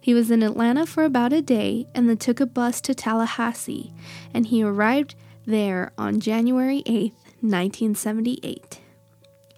He 0.00 0.14
was 0.14 0.32
in 0.32 0.42
Atlanta 0.42 0.84
for 0.84 1.04
about 1.04 1.32
a 1.32 1.40
day 1.40 1.86
and 1.94 2.08
then 2.08 2.16
took 2.16 2.40
a 2.40 2.46
bus 2.46 2.80
to 2.82 2.94
Tallahassee, 2.94 3.92
and 4.34 4.46
he 4.46 4.64
arrived 4.64 5.14
there 5.46 5.92
on 5.96 6.18
January 6.18 6.82
8th, 6.82 7.14
1978. 7.40 8.80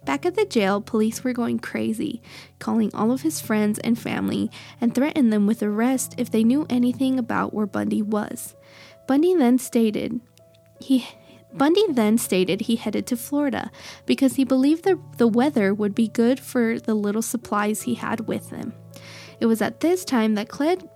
Back 0.05 0.27
at 0.27 0.35
the 0.35 0.45
jail, 0.45 0.81
police 0.81 1.23
were 1.23 1.33
going 1.33 1.57
crazy, 1.57 2.21
calling 2.59 2.93
all 2.93 3.11
of 3.11 3.23
his 3.23 3.41
friends 3.41 3.79
and 3.79 3.97
family 3.97 4.51
and 4.79 4.93
threatened 4.93 5.33
them 5.33 5.47
with 5.47 5.63
arrest 5.63 6.13
if 6.19 6.29
they 6.29 6.43
knew 6.43 6.67
anything 6.69 7.17
about 7.17 7.55
where 7.55 7.65
Bundy 7.65 8.03
was. 8.03 8.55
Bundy 9.11 9.35
then 9.35 9.57
stated 9.57 10.21
he 10.79 11.05
Bundy 11.53 11.83
then 11.89 12.17
stated 12.17 12.61
he 12.61 12.77
headed 12.77 13.05
to 13.07 13.17
Florida 13.17 13.69
because 14.05 14.35
he 14.35 14.45
believed 14.45 14.85
the, 14.85 14.97
the 15.17 15.27
weather 15.27 15.73
would 15.73 15.93
be 15.93 16.07
good 16.07 16.39
for 16.39 16.79
the 16.79 16.93
little 16.93 17.21
supplies 17.21 17.81
he 17.81 17.95
had 17.95 18.21
with 18.21 18.51
him. 18.51 18.71
It 19.41 19.47
was 19.47 19.61
at 19.61 19.81
this 19.81 20.05
time 20.05 20.35
that 20.35 20.47
Cled 20.47 20.89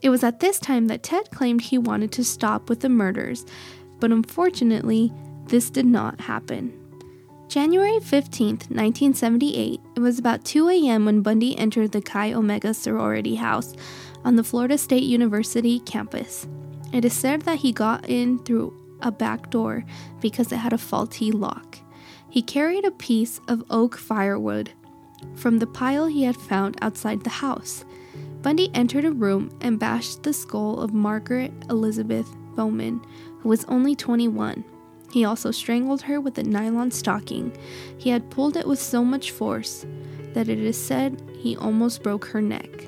it 0.00 0.08
was 0.08 0.24
at 0.24 0.40
this 0.40 0.58
time 0.58 0.86
that 0.86 1.02
Ted 1.02 1.30
claimed 1.30 1.60
he 1.60 1.76
wanted 1.76 2.10
to 2.12 2.24
stop 2.24 2.70
with 2.70 2.80
the 2.80 2.88
murders, 2.88 3.44
but 3.98 4.10
unfortunately, 4.10 5.12
this 5.44 5.68
did 5.68 5.84
not 5.84 6.22
happen. 6.22 6.72
January 7.48 8.00
15th, 8.00 8.70
1978, 8.70 9.78
it 9.94 10.00
was 10.00 10.18
about 10.18 10.46
2 10.46 10.70
a.m. 10.70 11.04
when 11.04 11.20
Bundy 11.20 11.54
entered 11.58 11.92
the 11.92 12.00
Chi 12.00 12.32
Omega 12.32 12.72
sorority 12.72 13.34
house 13.34 13.74
on 14.24 14.36
the 14.36 14.44
Florida 14.44 14.78
State 14.78 15.02
University 15.02 15.80
campus. 15.80 16.48
It 16.92 17.04
is 17.04 17.12
said 17.12 17.42
that 17.42 17.58
he 17.58 17.72
got 17.72 18.08
in 18.08 18.38
through 18.40 18.74
a 19.00 19.10
back 19.10 19.50
door 19.50 19.84
because 20.20 20.52
it 20.52 20.56
had 20.56 20.72
a 20.72 20.78
faulty 20.78 21.30
lock. 21.32 21.78
He 22.28 22.42
carried 22.42 22.84
a 22.84 22.90
piece 22.90 23.40
of 23.48 23.64
oak 23.70 23.96
firewood 23.96 24.72
from 25.34 25.58
the 25.58 25.66
pile 25.66 26.06
he 26.06 26.24
had 26.24 26.36
found 26.36 26.76
outside 26.80 27.22
the 27.22 27.30
house. 27.30 27.84
Bundy 28.42 28.70
entered 28.74 29.04
a 29.04 29.12
room 29.12 29.50
and 29.60 29.78
bashed 29.78 30.22
the 30.22 30.32
skull 30.32 30.80
of 30.80 30.94
Margaret 30.94 31.52
Elizabeth 31.68 32.34
Bowman, 32.56 33.04
who 33.40 33.48
was 33.48 33.64
only 33.66 33.94
21. 33.94 34.64
He 35.12 35.24
also 35.24 35.50
strangled 35.50 36.02
her 36.02 36.20
with 36.20 36.38
a 36.38 36.42
nylon 36.42 36.90
stocking. 36.90 37.56
He 37.98 38.10
had 38.10 38.30
pulled 38.30 38.56
it 38.56 38.66
with 38.66 38.80
so 38.80 39.04
much 39.04 39.30
force 39.30 39.84
that 40.32 40.48
it 40.48 40.58
is 40.58 40.82
said 40.82 41.20
he 41.38 41.56
almost 41.56 42.02
broke 42.02 42.26
her 42.26 42.40
neck. 42.40 42.86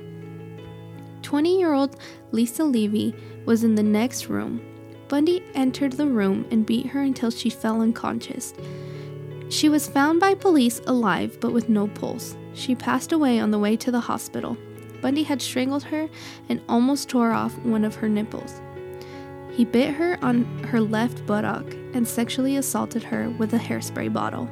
20 1.32 1.58
year 1.58 1.72
old 1.72 1.96
Lisa 2.30 2.62
Levy 2.62 3.14
was 3.46 3.64
in 3.64 3.74
the 3.74 3.82
next 3.82 4.28
room. 4.28 4.60
Bundy 5.08 5.42
entered 5.54 5.92
the 5.94 6.06
room 6.06 6.44
and 6.50 6.66
beat 6.66 6.84
her 6.88 7.00
until 7.00 7.30
she 7.30 7.48
fell 7.48 7.80
unconscious. 7.80 8.52
She 9.48 9.70
was 9.70 9.88
found 9.88 10.20
by 10.20 10.34
police 10.34 10.82
alive 10.86 11.38
but 11.40 11.54
with 11.54 11.70
no 11.70 11.88
pulse. 11.88 12.36
She 12.52 12.74
passed 12.74 13.12
away 13.12 13.40
on 13.40 13.50
the 13.50 13.58
way 13.58 13.78
to 13.78 13.90
the 13.90 13.98
hospital. 13.98 14.58
Bundy 15.00 15.22
had 15.22 15.40
strangled 15.40 15.84
her 15.84 16.06
and 16.50 16.60
almost 16.68 17.08
tore 17.08 17.32
off 17.32 17.56
one 17.60 17.86
of 17.86 17.94
her 17.94 18.10
nipples. 18.10 18.60
He 19.52 19.64
bit 19.64 19.94
her 19.94 20.18
on 20.20 20.44
her 20.64 20.82
left 20.82 21.24
buttock 21.24 21.64
and 21.94 22.06
sexually 22.06 22.58
assaulted 22.58 23.04
her 23.04 23.30
with 23.30 23.54
a 23.54 23.58
hairspray 23.58 24.12
bottle. 24.12 24.50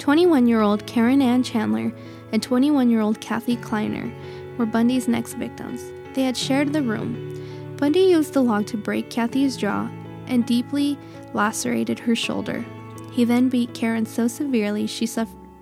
21 0.00 0.46
year 0.46 0.60
old 0.60 0.86
Karen 0.86 1.22
Ann 1.22 1.42
Chandler 1.42 1.92
and 2.32 2.42
21 2.42 2.90
year 2.90 3.00
old 3.00 3.22
Kathy 3.22 3.56
Kleiner 3.56 4.12
were 4.58 4.66
Bundy's 4.66 5.08
next 5.08 5.34
victims. 5.34 5.82
They 6.14 6.24
had 6.24 6.36
shared 6.36 6.72
the 6.72 6.82
room. 6.82 7.76
Bundy 7.76 8.00
used 8.00 8.32
the 8.32 8.42
log 8.42 8.66
to 8.66 8.76
break 8.76 9.08
Kathy's 9.08 9.56
jaw 9.56 9.88
and 10.26 10.44
deeply 10.44 10.98
lacerated 11.32 12.00
her 12.00 12.16
shoulder. 12.16 12.64
He 13.12 13.24
then 13.24 13.48
beat 13.48 13.72
Karen 13.72 14.04
so 14.04 14.28
severely 14.28 14.86
she, 14.86 15.08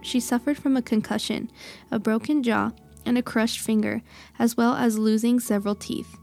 she 0.01 0.21
suffered 0.21 0.59
from 0.59 0.77
a 0.77 0.83
concussion, 0.83 1.51
a 1.91 1.99
broken 1.99 2.43
jaw, 2.43 2.73
and 3.05 3.17
a 3.17 3.23
crushed 3.23 3.61
finger, 3.61 4.03
as 4.39 4.57
well 4.57 4.75
as 4.75 4.99
losing 4.99 5.39
several 5.41 5.75
teeth. 5.75 6.17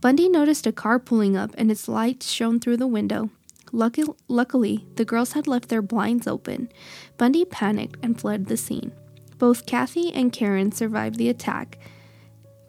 Bundy 0.00 0.28
noticed 0.28 0.66
a 0.66 0.72
car 0.72 0.98
pulling 0.98 1.36
up 1.36 1.54
and 1.56 1.70
its 1.70 1.88
lights 1.88 2.30
shone 2.30 2.60
through 2.60 2.76
the 2.76 2.86
window. 2.86 3.30
Lucky- 3.72 4.04
luckily, 4.28 4.86
the 4.96 5.04
girls 5.04 5.32
had 5.32 5.46
left 5.46 5.68
their 5.68 5.82
blinds 5.82 6.26
open. 6.26 6.68
Bundy 7.16 7.44
panicked 7.44 7.98
and 8.02 8.20
fled 8.20 8.46
the 8.46 8.56
scene. 8.56 8.92
Both 9.38 9.66
Kathy 9.66 10.12
and 10.12 10.32
Karen 10.32 10.72
survived 10.72 11.16
the 11.16 11.28
attack. 11.28 11.78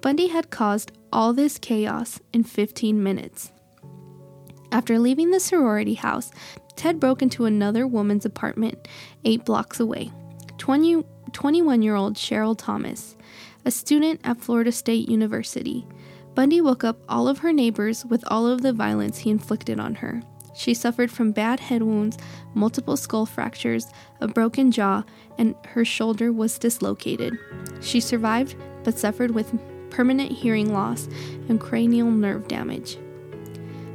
Bundy 0.06 0.28
had 0.28 0.52
caused 0.52 0.92
all 1.12 1.34
this 1.34 1.58
chaos 1.58 2.20
in 2.32 2.44
15 2.44 3.02
minutes. 3.02 3.52
After 4.72 5.00
leaving 5.00 5.32
the 5.32 5.40
sorority 5.40 5.96
house, 5.96 6.30
Ted 6.76 7.00
broke 7.00 7.24
into 7.24 7.46
another 7.46 7.88
woman's 7.88 8.24
apartment 8.24 8.88
eight 9.24 9.44
blocks 9.46 9.80
away. 9.80 10.12
20, 10.60 11.04
21 11.32 11.82
year 11.82 11.96
old 11.96 12.14
Cheryl 12.14 12.56
Thomas, 12.56 13.18
a 13.66 13.72
student 13.72 14.22
at 14.24 14.40
Florida 14.40 14.72
State 14.72 15.10
University. 15.10 15.88
Bundy 16.36 16.62
woke 16.62 16.84
up 16.84 17.00
all 17.10 17.28
of 17.28 17.40
her 17.40 17.52
neighbors 17.52 18.06
with 18.06 18.24
all 18.28 18.46
of 18.46 18.62
the 18.62 18.74
violence 18.74 19.18
he 19.18 19.32
inflicted 19.32 19.80
on 19.80 19.96
her. 19.96 20.22
She 20.54 20.76
suffered 20.76 21.10
from 21.10 21.32
bad 21.32 21.60
head 21.60 21.82
wounds, 21.82 22.20
multiple 22.54 22.96
skull 22.96 23.26
fractures, 23.26 23.88
a 24.22 24.28
broken 24.28 24.72
jaw, 24.72 25.04
and 25.40 25.56
her 25.66 25.84
shoulder 25.84 26.32
was 26.32 26.60
dislocated. 26.60 27.40
She 27.82 28.00
survived 28.00 28.56
but 28.84 29.00
suffered 29.00 29.32
with 29.32 29.52
permanent 29.96 30.30
hearing 30.30 30.74
loss, 30.74 31.08
and 31.48 31.62
cranial 31.62 32.12
nerve 32.12 32.50
damage. 32.50 32.98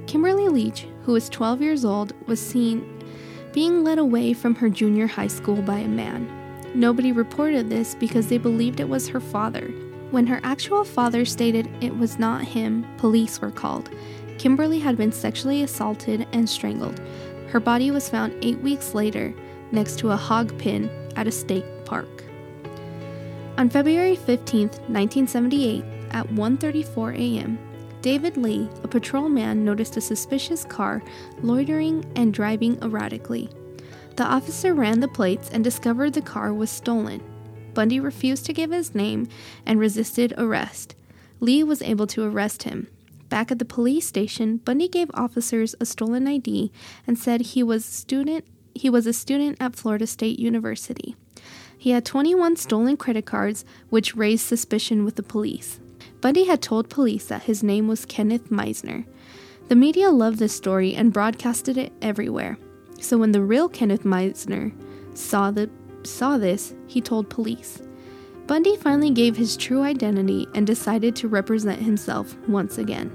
Kimberly 0.06 0.48
Leach, 0.48 0.86
who 1.02 1.12
was 1.12 1.28
12 1.28 1.60
years 1.60 1.84
old, 1.84 2.14
was 2.26 2.40
seen 2.40 3.04
being 3.52 3.84
led 3.84 3.98
away 3.98 4.32
from 4.32 4.54
her 4.54 4.70
junior 4.70 5.06
high 5.06 5.26
school 5.26 5.60
by 5.60 5.78
a 5.78 5.88
man. 5.88 6.26
Nobody 6.74 7.12
reported 7.12 7.68
this 7.68 7.94
because 7.94 8.28
they 8.28 8.38
believed 8.38 8.80
it 8.80 8.88
was 8.88 9.08
her 9.08 9.20
father. 9.20 9.66
When 10.10 10.26
her 10.26 10.40
actual 10.42 10.84
father 10.84 11.26
stated 11.26 11.68
it 11.82 11.94
was 11.94 12.18
not 12.18 12.44
him, 12.44 12.86
police 12.96 13.38
were 13.40 13.50
called. 13.50 13.90
Kimberly 14.38 14.78
had 14.78 14.96
been 14.96 15.12
sexually 15.12 15.62
assaulted 15.62 16.26
and 16.32 16.48
strangled. 16.48 16.98
Her 17.48 17.60
body 17.60 17.90
was 17.90 18.08
found 18.08 18.34
eight 18.42 18.58
weeks 18.60 18.94
later 18.94 19.34
next 19.70 19.98
to 19.98 20.12
a 20.12 20.16
hog 20.16 20.56
pen 20.58 20.88
at 21.16 21.26
a 21.26 21.32
state 21.32 21.66
park. 21.84 22.24
On 23.60 23.68
February 23.68 24.16
15, 24.16 24.68
1978, 24.88 25.84
at 26.12 26.26
1:34 26.28 27.14
a.m., 27.14 27.58
David 28.00 28.38
Lee, 28.38 28.70
a 28.82 28.88
patrolman, 28.88 29.66
noticed 29.66 29.98
a 29.98 30.00
suspicious 30.00 30.64
car 30.64 31.02
loitering 31.42 32.10
and 32.16 32.32
driving 32.32 32.82
erratically. 32.82 33.50
The 34.16 34.24
officer 34.24 34.72
ran 34.72 35.00
the 35.00 35.08
plates 35.08 35.50
and 35.50 35.62
discovered 35.62 36.14
the 36.14 36.22
car 36.22 36.54
was 36.54 36.70
stolen. 36.70 37.20
Bundy 37.74 38.00
refused 38.00 38.46
to 38.46 38.54
give 38.54 38.70
his 38.70 38.94
name 38.94 39.28
and 39.66 39.78
resisted 39.78 40.32
arrest. 40.38 40.94
Lee 41.38 41.62
was 41.62 41.82
able 41.82 42.06
to 42.06 42.24
arrest 42.24 42.62
him. 42.62 42.88
Back 43.28 43.50
at 43.50 43.58
the 43.58 43.66
police 43.66 44.06
station, 44.06 44.56
Bundy 44.56 44.88
gave 44.88 45.10
officers 45.12 45.74
a 45.78 45.84
stolen 45.84 46.26
ID 46.26 46.72
and 47.06 47.18
said 47.18 47.42
he 47.42 47.62
was 47.62 47.84
student 47.84 48.46
he 48.74 48.88
was 48.88 49.06
a 49.06 49.12
student 49.12 49.58
at 49.60 49.76
Florida 49.76 50.06
State 50.06 50.38
University. 50.38 51.14
He 51.80 51.92
had 51.92 52.04
21 52.04 52.56
stolen 52.56 52.98
credit 52.98 53.24
cards, 53.24 53.64
which 53.88 54.14
raised 54.14 54.44
suspicion 54.46 55.02
with 55.02 55.16
the 55.16 55.22
police. 55.22 55.80
Bundy 56.20 56.44
had 56.44 56.60
told 56.60 56.90
police 56.90 57.24
that 57.28 57.44
his 57.44 57.62
name 57.62 57.88
was 57.88 58.04
Kenneth 58.04 58.50
Meisner. 58.50 59.06
The 59.68 59.76
media 59.76 60.10
loved 60.10 60.38
this 60.38 60.54
story 60.54 60.94
and 60.94 61.10
broadcasted 61.10 61.78
it 61.78 61.90
everywhere. 62.02 62.58
So 63.00 63.16
when 63.16 63.32
the 63.32 63.40
real 63.40 63.66
Kenneth 63.66 64.02
Meisner 64.02 64.74
saw 65.16 65.50
the 65.50 65.70
saw 66.02 66.36
this, 66.36 66.74
he 66.86 67.00
told 67.00 67.30
police. 67.30 67.80
Bundy 68.46 68.76
finally 68.76 69.10
gave 69.10 69.38
his 69.38 69.56
true 69.56 69.80
identity 69.80 70.46
and 70.54 70.66
decided 70.66 71.16
to 71.16 71.28
represent 71.28 71.80
himself 71.80 72.36
once 72.46 72.76
again. 72.76 73.10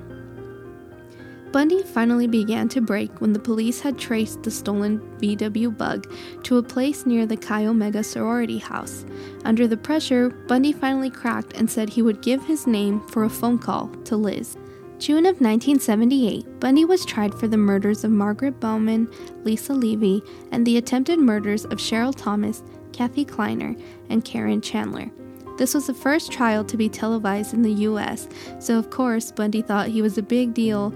Bundy 1.52 1.84
finally 1.84 2.28
began 2.28 2.68
to 2.70 2.82
break 2.82 3.22
when 3.22 3.32
the 3.32 3.40
police 3.40 3.80
had 3.80 3.98
traced 3.98 4.44
the 4.44 4.52
stolen 4.52 5.00
VW 5.20 5.78
bug 5.78 6.12
to 6.44 6.58
a 6.58 6.64
place 6.64 7.06
near 7.06 7.26
the 7.26 7.38
Chi 7.38 7.66
Omega 7.66 8.04
sorority 8.04 8.58
house. 8.58 9.06
Under 9.46 9.68
the 9.68 9.78
pressure, 9.78 10.30
Bundy 10.30 10.74
finally 10.74 11.10
cracked 11.10 11.54
and 11.54 11.70
said 11.70 11.90
he 11.90 12.02
would 12.02 12.22
give 12.22 12.44
his 12.46 12.68
name 12.68 13.00
for 13.08 13.24
a 13.24 13.30
phone 13.30 13.58
call 13.58 13.88
to 14.06 14.18
Liz. 14.18 14.58
June 14.98 15.26
of 15.26 15.42
1978, 15.42 16.60
Bundy 16.60 16.86
was 16.86 17.06
tried 17.06 17.34
for 17.34 17.48
the 17.48 17.58
murders 17.58 18.04
of 18.04 18.12
Margaret 18.12 18.60
Bowman, 18.60 19.10
Lisa 19.44 19.74
Levy, 19.74 20.24
and 20.52 20.66
the 20.66 20.78
attempted 20.78 21.20
murders 21.20 21.66
of 21.66 21.80
Cheryl 21.80 22.16
Thomas, 22.16 22.64
Kathy 22.94 23.26
Kleiner, 23.26 23.76
and 24.10 24.24
Karen 24.24 24.62
Chandler. 24.62 25.12
This 25.58 25.74
was 25.74 25.88
the 25.88 25.94
first 25.94 26.32
trial 26.32 26.64
to 26.66 26.76
be 26.76 26.90
televised 26.90 27.54
in 27.54 27.62
the 27.62 27.72
US, 27.72 28.28
so 28.60 28.78
of 28.78 28.90
course 28.90 29.32
Bundy 29.32 29.62
thought 29.62 29.88
he 29.88 30.02
was 30.02 30.18
a 30.18 30.24
big 30.24 30.54
deal 30.54 30.94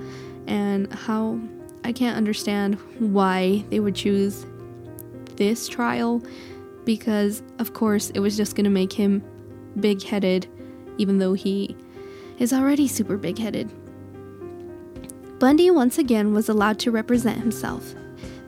and 0.50 0.92
how 0.92 1.40
I 1.86 1.94
can't 1.94 2.18
understand 2.18 2.76
why 2.98 3.64
they 3.70 3.80
would 3.80 3.96
choose 3.96 4.46
this 5.38 5.68
trial 5.68 6.22
because, 6.84 7.42
of 7.60 7.74
course, 7.74 8.10
it 8.10 8.20
was 8.20 8.36
just 8.36 8.56
going 8.56 8.66
to 8.66 8.70
make 8.70 8.92
him 8.92 9.24
big 9.80 10.04
headed, 10.04 10.48
even 10.98 11.20
though 11.20 11.34
he 11.34 11.78
is 12.40 12.52
already 12.52 12.88
super 12.88 13.16
big 13.16 13.38
headed. 13.38 13.72
Bundy 15.40 15.72
once 15.72 15.98
again 15.98 16.34
was 16.34 16.50
allowed 16.50 16.80
to 16.80 16.92
represent 16.92 17.38
himself. 17.38 17.94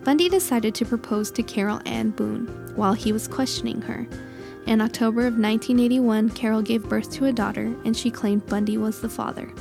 Bundy 0.03 0.27
decided 0.27 0.73
to 0.75 0.85
propose 0.85 1.31
to 1.31 1.43
Carol 1.43 1.79
Ann 1.85 2.09
Boone 2.09 2.73
while 2.75 2.93
he 2.93 3.13
was 3.13 3.27
questioning 3.27 3.81
her. 3.83 4.07
In 4.65 4.81
October 4.81 5.21
of 5.21 5.37
1981, 5.37 6.29
Carol 6.31 6.61
gave 6.61 6.89
birth 6.89 7.11
to 7.11 7.25
a 7.25 7.31
daughter 7.31 7.73
and 7.85 7.95
she 7.95 8.11
claimed 8.11 8.45
Bundy 8.47 8.77
was 8.77 9.01
the 9.01 9.09
father. 9.09 9.51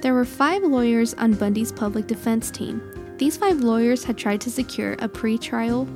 There 0.00 0.14
were 0.14 0.24
five 0.24 0.62
lawyers 0.62 1.14
on 1.14 1.34
Bundy's 1.34 1.72
public 1.72 2.06
defense 2.06 2.50
team. 2.52 2.80
These 3.16 3.36
five 3.36 3.60
lawyers 3.60 4.04
had 4.04 4.16
tried 4.16 4.40
to 4.42 4.50
secure 4.50 4.94
a 5.00 5.08
pre-trial 5.08 5.88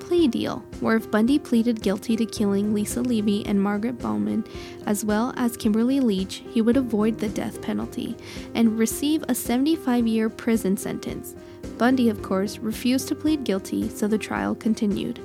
plea 0.00 0.28
deal, 0.28 0.62
where 0.80 0.96
if 0.96 1.10
Bundy 1.10 1.38
pleaded 1.38 1.82
guilty 1.82 2.14
to 2.16 2.26
killing 2.26 2.74
Lisa 2.74 3.00
Levy 3.00 3.44
and 3.46 3.60
Margaret 3.60 3.98
Bowman, 3.98 4.44
as 4.84 5.02
well 5.02 5.32
as 5.36 5.56
Kimberly 5.56 5.98
Leach, 5.98 6.42
he 6.50 6.60
would 6.60 6.76
avoid 6.76 7.18
the 7.18 7.30
death 7.30 7.62
penalty 7.62 8.16
and 8.54 8.78
receive 8.78 9.24
a 9.28 9.34
75 9.34 10.06
year 10.06 10.28
prison 10.28 10.76
sentence. 10.76 11.34
Bundy, 11.78 12.10
of 12.10 12.22
course, 12.22 12.58
refused 12.58 13.08
to 13.08 13.14
plead 13.14 13.44
guilty, 13.44 13.88
so 13.88 14.06
the 14.06 14.18
trial 14.18 14.54
continued. 14.54 15.20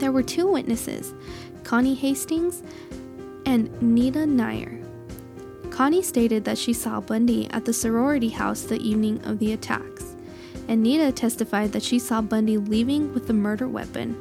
There 0.00 0.12
were 0.12 0.22
two 0.22 0.46
witnesses 0.46 1.12
Connie 1.62 1.94
Hastings 1.94 2.62
and 3.44 3.70
Nita 3.82 4.24
Nair. 4.24 4.77
Connie 5.78 6.02
stated 6.02 6.44
that 6.44 6.58
she 6.58 6.72
saw 6.72 6.98
Bundy 6.98 7.48
at 7.52 7.64
the 7.64 7.72
sorority 7.72 8.30
house 8.30 8.62
the 8.62 8.80
evening 8.80 9.24
of 9.24 9.38
the 9.38 9.52
attacks, 9.52 10.16
and 10.66 10.82
Nita 10.82 11.12
testified 11.12 11.70
that 11.70 11.84
she 11.84 12.00
saw 12.00 12.20
Bundy 12.20 12.58
leaving 12.58 13.14
with 13.14 13.28
the 13.28 13.32
murder 13.32 13.68
weapon. 13.68 14.16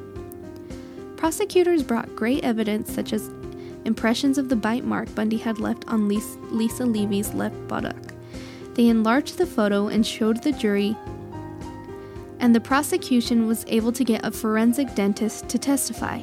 Prosecutors 1.17 1.81
brought 1.81 2.15
great 2.15 2.43
evidence, 2.43 2.93
such 2.93 3.11
as 3.11 3.31
impressions 3.85 4.37
of 4.37 4.49
the 4.49 4.55
bite 4.55 4.83
mark 4.83 5.15
Bundy 5.15 5.37
had 5.37 5.57
left 5.57 5.83
on 5.87 6.07
Lisa 6.07 6.85
Levy's 6.85 7.33
left 7.33 7.67
buttock. 7.67 8.13
They 8.75 8.89
enlarged 8.89 9.39
the 9.39 9.47
photo 9.47 9.87
and 9.87 10.05
showed 10.05 10.43
the 10.43 10.51
jury, 10.51 10.95
and 12.39 12.53
the 12.53 12.61
prosecution 12.61 13.47
was 13.47 13.65
able 13.67 13.91
to 13.93 14.03
get 14.03 14.23
a 14.23 14.29
forensic 14.29 14.93
dentist 14.93 15.49
to 15.49 15.57
testify 15.57 16.21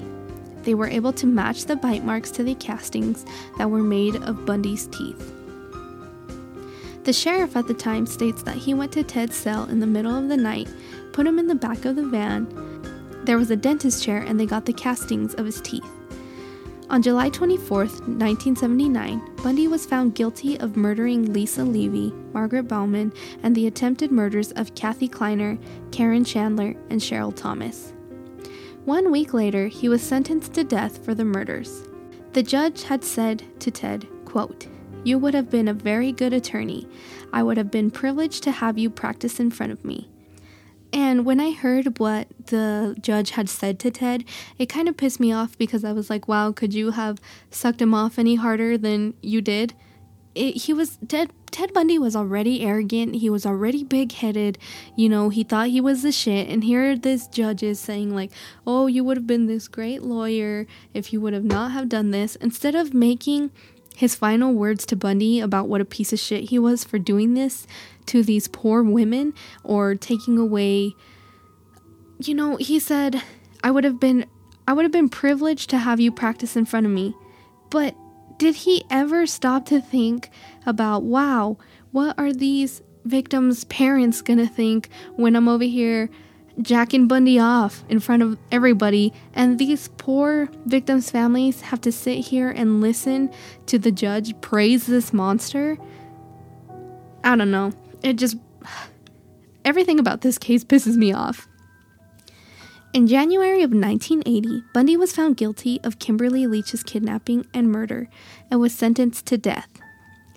they 0.65 0.75
were 0.75 0.89
able 0.89 1.13
to 1.15 1.27
match 1.27 1.65
the 1.65 1.77
bite 1.77 2.05
marks 2.05 2.31
to 2.33 2.43
the 2.43 2.55
castings 2.55 3.25
that 3.59 3.71
were 3.71 3.83
made 3.83 4.17
of 4.17 4.47
Bundy's 4.47 4.87
teeth. 4.89 5.33
The 7.05 7.13
sheriff 7.13 7.57
at 7.57 7.67
the 7.67 7.75
time 7.75 8.07
states 8.07 8.43
that 8.45 8.57
he 8.57 8.73
went 8.73 8.93
to 8.93 9.03
Ted's 9.03 9.37
cell 9.37 9.65
in 9.65 9.81
the 9.81 9.87
middle 9.87 10.17
of 10.17 10.29
the 10.29 10.37
night, 10.37 10.69
put 11.13 11.27
him 11.27 11.39
in 11.39 11.47
the 11.47 11.55
back 11.55 11.85
of 11.85 11.97
the 11.97 12.07
van. 12.07 12.47
There 13.25 13.39
was 13.39 13.51
a 13.51 13.57
dentist 13.57 14.03
chair, 14.03 14.19
and 14.19 14.39
they 14.39 14.47
got 14.47 14.67
the 14.67 14.73
castings 14.73 15.35
of 15.35 15.47
his 15.47 15.61
teeth. 15.61 15.85
On 16.91 17.01
July 17.01 17.31
24, 17.31 17.79
1979, 17.79 19.37
Bundy 19.43 19.69
was 19.69 19.87
found 19.87 20.15
guilty 20.15 20.61
of 20.61 20.77
murdering 20.77 21.33
Lisa 21.33 21.65
Levy, 21.65 22.13
Margaret 22.35 22.65
Bowman, 22.65 23.11
and 23.43 23.55
the 23.55 23.67
attempted 23.67 24.13
murders 24.13 24.53
of 24.53 24.75
Kathy 24.75 25.09
Kleiner, 25.09 25.59
Karen 25.93 26.25
Chandler, 26.25 26.75
and 26.91 27.01
Cheryl 27.01 27.35
Thomas. 27.35 27.94
One 28.85 29.11
week 29.11 29.33
later, 29.33 29.69
he 29.69 29.89
was 29.89 30.03
sentenced 30.03 30.53
to 30.55 30.63
death 30.63 31.03
for 31.03 31.15
the 31.15 31.25
murders. 31.25 31.89
The 32.35 32.43
judge 32.43 32.83
had 32.83 33.03
said 33.03 33.43
to 33.61 33.71
Ted, 33.71 34.07
quote, 34.27 34.67
You 35.05 35.17
would 35.19 35.33
have 35.33 35.49
been 35.49 35.69
a 35.69 35.73
very 35.73 36.13
good 36.13 36.35
attorney. 36.35 36.87
I 37.33 37.43
would 37.43 37.57
have 37.57 37.71
been 37.71 37.91
privileged 37.91 38.43
to 38.43 38.51
have 38.51 38.77
you 38.77 38.91
practice 38.91 39.41
in 39.41 39.51
front 39.51 39.73
of 39.73 39.87
me. 39.87 40.11
And 40.93 41.25
when 41.25 41.41
I 41.41 41.53
heard 41.53 41.99
what 41.99 42.29
the 42.47 42.95
judge 43.01 43.31
had 43.31 43.49
said 43.49 43.79
to 43.81 43.91
Ted, 43.91 44.25
it 44.59 44.69
kind 44.69 44.87
of 44.87 44.99
pissed 44.99 45.19
me 45.19 45.33
off 45.33 45.57
because 45.57 45.83
I 45.83 45.93
was 45.93 46.11
like, 46.11 46.29
wow, 46.29 46.53
could 46.53 46.75
you 46.75 46.91
have 46.91 47.23
sucked 47.51 47.81
him 47.81 47.95
off 47.95 48.19
any 48.19 48.35
harder 48.35 48.77
than 48.77 49.15
you 49.23 49.41
did? 49.41 49.73
It, 50.35 50.63
he 50.63 50.73
was 50.73 50.99
Ted 51.07 51.31
Ted 51.51 51.73
Bundy 51.73 51.99
was 51.99 52.17
already 52.17 52.63
arrogant. 52.63 53.17
He 53.17 53.31
was 53.31 53.47
already 53.47 53.85
big 53.85 54.11
headed. 54.11 54.59
You 54.97 55.09
know, 55.09 55.29
he 55.29 55.45
thought 55.45 55.69
he 55.69 55.81
was 55.81 56.03
the 56.03 56.11
shit. 56.11 56.49
And 56.49 56.65
here 56.65 56.97
this 56.97 57.29
judge 57.29 57.63
is 57.63 57.79
saying, 57.79 58.13
like, 58.13 58.33
oh, 58.67 58.89
you 58.89 59.05
would 59.05 59.17
have 59.17 59.27
been 59.27 59.47
this 59.47 59.69
great 59.69 60.03
lawyer 60.03 60.67
if 60.93 61.13
you 61.13 61.21
would 61.21 61.33
have 61.33 61.45
not 61.45 61.71
have 61.71 61.89
done 61.89 62.11
this. 62.11 62.35
Instead 62.37 62.75
of 62.75 62.93
making 62.93 63.53
his 63.95 64.17
final 64.17 64.53
words 64.53 64.85
to 64.87 64.97
Bundy 64.97 65.39
about 65.39 65.69
what 65.69 65.81
a 65.81 65.85
piece 65.85 66.13
of 66.13 66.19
shit 66.19 66.51
he 66.51 66.59
was 66.59 66.83
for 66.83 66.99
doing 66.99 67.35
this 67.35 67.69
to 68.07 68.25
these 68.25 68.49
poor 68.49 68.83
women 68.83 69.33
or 69.63 69.95
taking 69.95 70.37
away, 70.37 70.97
you 72.19 72.35
know, 72.35 72.57
he 72.57 72.81
said, 72.81 73.23
I 73.63 73.71
would 73.71 73.85
have 73.85 74.01
been. 74.01 74.27
I 74.67 74.73
would 74.73 74.85
have 74.85 74.93
been 74.93 75.11
privileged 75.11 75.69
to 75.71 75.79
have 75.79 76.01
you 76.01 76.11
practice 76.11 76.57
in 76.57 76.65
front 76.65 76.87
of 76.87 76.91
me. 76.91 77.15
But 77.71 77.95
did 78.39 78.55
he 78.57 78.85
ever 78.91 79.27
stop 79.27 79.67
to 79.67 79.81
think 79.81 80.31
about, 80.67 81.03
wow, 81.03 81.57
what 81.93 82.19
are 82.19 82.33
these 82.33 82.83
victims' 83.05 83.65
parents 83.65 84.23
gonna 84.23 84.47
think 84.47 84.89
when 85.17 85.37
I'm 85.37 85.49
over 85.49 85.65
here 85.65 86.11
jacking 86.63 87.09
Bundy 87.09 87.39
off 87.39 87.85
in 87.89 88.01
front 88.01 88.23
of 88.23 88.39
everybody, 88.51 89.13
and 89.35 89.59
these 89.59 89.89
poor 89.97 90.49
victims' 90.67 91.11
families 91.11 91.63
have 91.63 91.81
to 91.83 91.93
sit 91.93 92.19
here 92.27 92.51
and 92.51 92.81
listen 92.81 93.31
to 93.67 93.79
the 93.79 93.91
judge 93.91 94.41
praise 94.41 94.87
this 94.87 95.13
monster? 95.13 95.77
I 97.23 97.37
don't 97.37 97.51
know. 97.51 97.73
It 98.03 98.15
just. 98.15 98.37
Everything 99.65 99.99
about 99.99 100.21
this 100.21 100.37
case 100.37 100.63
pisses 100.63 100.97
me 100.97 101.15
off. 101.15 101.49
In 102.95 103.09
January 103.09 103.65
of 103.65 103.73
1980, 103.73 104.63
Bundy 104.73 104.97
was 104.97 105.13
found 105.13 105.37
guilty 105.37 105.81
of 105.83 105.99
Kimberly 105.99 106.47
Leach's 106.47 106.85
kidnapping 106.85 107.45
and 107.53 107.69
murder 107.69 108.09
and 108.53 108.61
was 108.61 108.73
sentenced 108.73 109.27
to 109.27 109.37
death. 109.37 109.69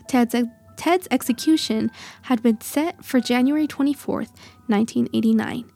Ted's, 0.07 0.33
Ted's 0.75 1.07
execution 1.11 1.91
had 2.23 2.41
been 2.41 2.59
set 2.59 3.05
for 3.05 3.19
January 3.19 3.67
24, 3.67 4.21
1989. 4.21 5.71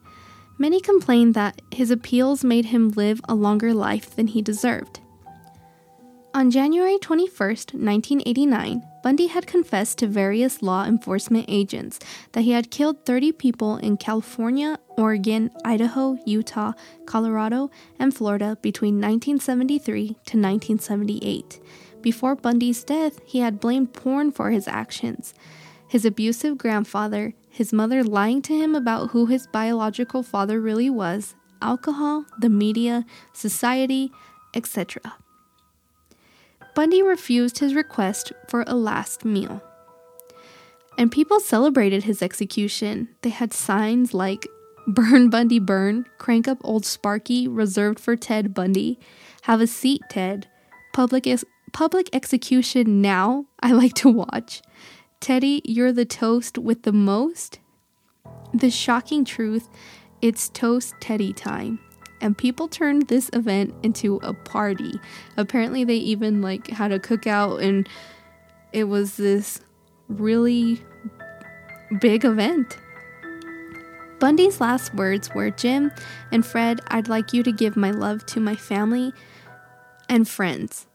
Many 0.58 0.80
complained 0.80 1.34
that 1.34 1.62
his 1.70 1.92
appeals 1.92 2.42
made 2.42 2.64
him 2.64 2.88
live 2.88 3.20
a 3.28 3.34
longer 3.36 3.72
life 3.72 4.16
than 4.16 4.26
he 4.26 4.42
deserved. 4.42 4.98
On 6.34 6.50
January 6.50 6.98
21, 6.98 7.28
1989, 7.28 8.82
Bundy 9.02 9.26
had 9.26 9.46
confessed 9.46 9.98
to 9.98 10.06
various 10.06 10.62
law 10.62 10.86
enforcement 10.86 11.44
agents 11.46 11.98
that 12.32 12.40
he 12.40 12.52
had 12.52 12.70
killed 12.70 13.04
30 13.04 13.32
people 13.32 13.76
in 13.76 13.98
California, 13.98 14.78
Oregon, 14.96 15.50
Idaho, 15.62 16.16
Utah, 16.24 16.72
Colorado, 17.04 17.70
and 17.98 18.16
Florida 18.16 18.56
between 18.62 18.94
1973 18.94 20.06
to 20.06 20.12
1978. 20.14 21.60
Before 22.00 22.34
Bundy's 22.34 22.82
death, 22.82 23.20
he 23.26 23.40
had 23.40 23.60
blamed 23.60 23.92
porn 23.92 24.32
for 24.32 24.50
his 24.50 24.66
actions. 24.66 25.34
His 25.86 26.06
abusive 26.06 26.56
grandfather, 26.56 27.34
his 27.50 27.74
mother 27.74 28.02
lying 28.02 28.40
to 28.42 28.56
him 28.56 28.74
about 28.74 29.10
who 29.10 29.26
his 29.26 29.46
biological 29.48 30.22
father 30.22 30.62
really 30.62 30.88
was, 30.88 31.34
alcohol, 31.60 32.24
the 32.38 32.48
media, 32.48 33.04
society, 33.34 34.10
etc. 34.54 35.16
Bundy 36.74 37.02
refused 37.02 37.58
his 37.58 37.74
request 37.74 38.32
for 38.48 38.64
a 38.66 38.74
last 38.74 39.24
meal. 39.24 39.62
And 40.96 41.10
people 41.10 41.40
celebrated 41.40 42.04
his 42.04 42.22
execution. 42.22 43.08
They 43.22 43.30
had 43.30 43.52
signs 43.52 44.14
like 44.14 44.46
Burn 44.86 45.30
Bundy 45.30 45.58
Burn, 45.58 46.06
Crank 46.18 46.48
Up 46.48 46.58
Old 46.64 46.84
Sparky, 46.84 47.46
reserved 47.46 48.00
for 48.00 48.16
Ted 48.16 48.52
Bundy, 48.52 48.98
Have 49.42 49.60
a 49.60 49.66
Seat, 49.66 50.02
Ted, 50.10 50.48
Public, 50.92 51.26
ex- 51.26 51.44
public 51.72 52.08
Execution 52.12 53.00
Now, 53.00 53.46
I 53.60 53.72
like 53.72 53.94
to 53.94 54.10
watch, 54.10 54.60
Teddy, 55.20 55.62
You're 55.64 55.92
the 55.92 56.04
Toast 56.04 56.58
with 56.58 56.82
the 56.82 56.92
Most, 56.92 57.60
The 58.52 58.70
Shocking 58.70 59.24
Truth, 59.24 59.68
It's 60.20 60.48
Toast 60.48 60.94
Teddy 61.00 61.32
Time 61.32 61.78
and 62.22 62.38
people 62.38 62.68
turned 62.68 63.08
this 63.08 63.28
event 63.34 63.74
into 63.82 64.16
a 64.22 64.32
party. 64.32 64.98
Apparently, 65.36 65.84
they 65.84 65.96
even 65.96 66.40
like 66.40 66.68
had 66.68 66.92
a 66.92 66.98
cookout, 66.98 67.62
and 67.62 67.88
it 68.72 68.84
was 68.84 69.16
this 69.16 69.60
really 70.08 70.80
big 72.00 72.24
event. 72.24 72.78
Bundy's 74.18 74.60
last 74.60 74.94
words 74.94 75.34
were 75.34 75.50
Jim 75.50 75.90
and 76.30 76.46
Fred, 76.46 76.80
I'd 76.86 77.08
like 77.08 77.32
you 77.32 77.42
to 77.42 77.50
give 77.50 77.76
my 77.76 77.90
love 77.90 78.24
to 78.26 78.40
my 78.40 78.54
family 78.54 79.12
and 80.08 80.28
friends. 80.28 80.86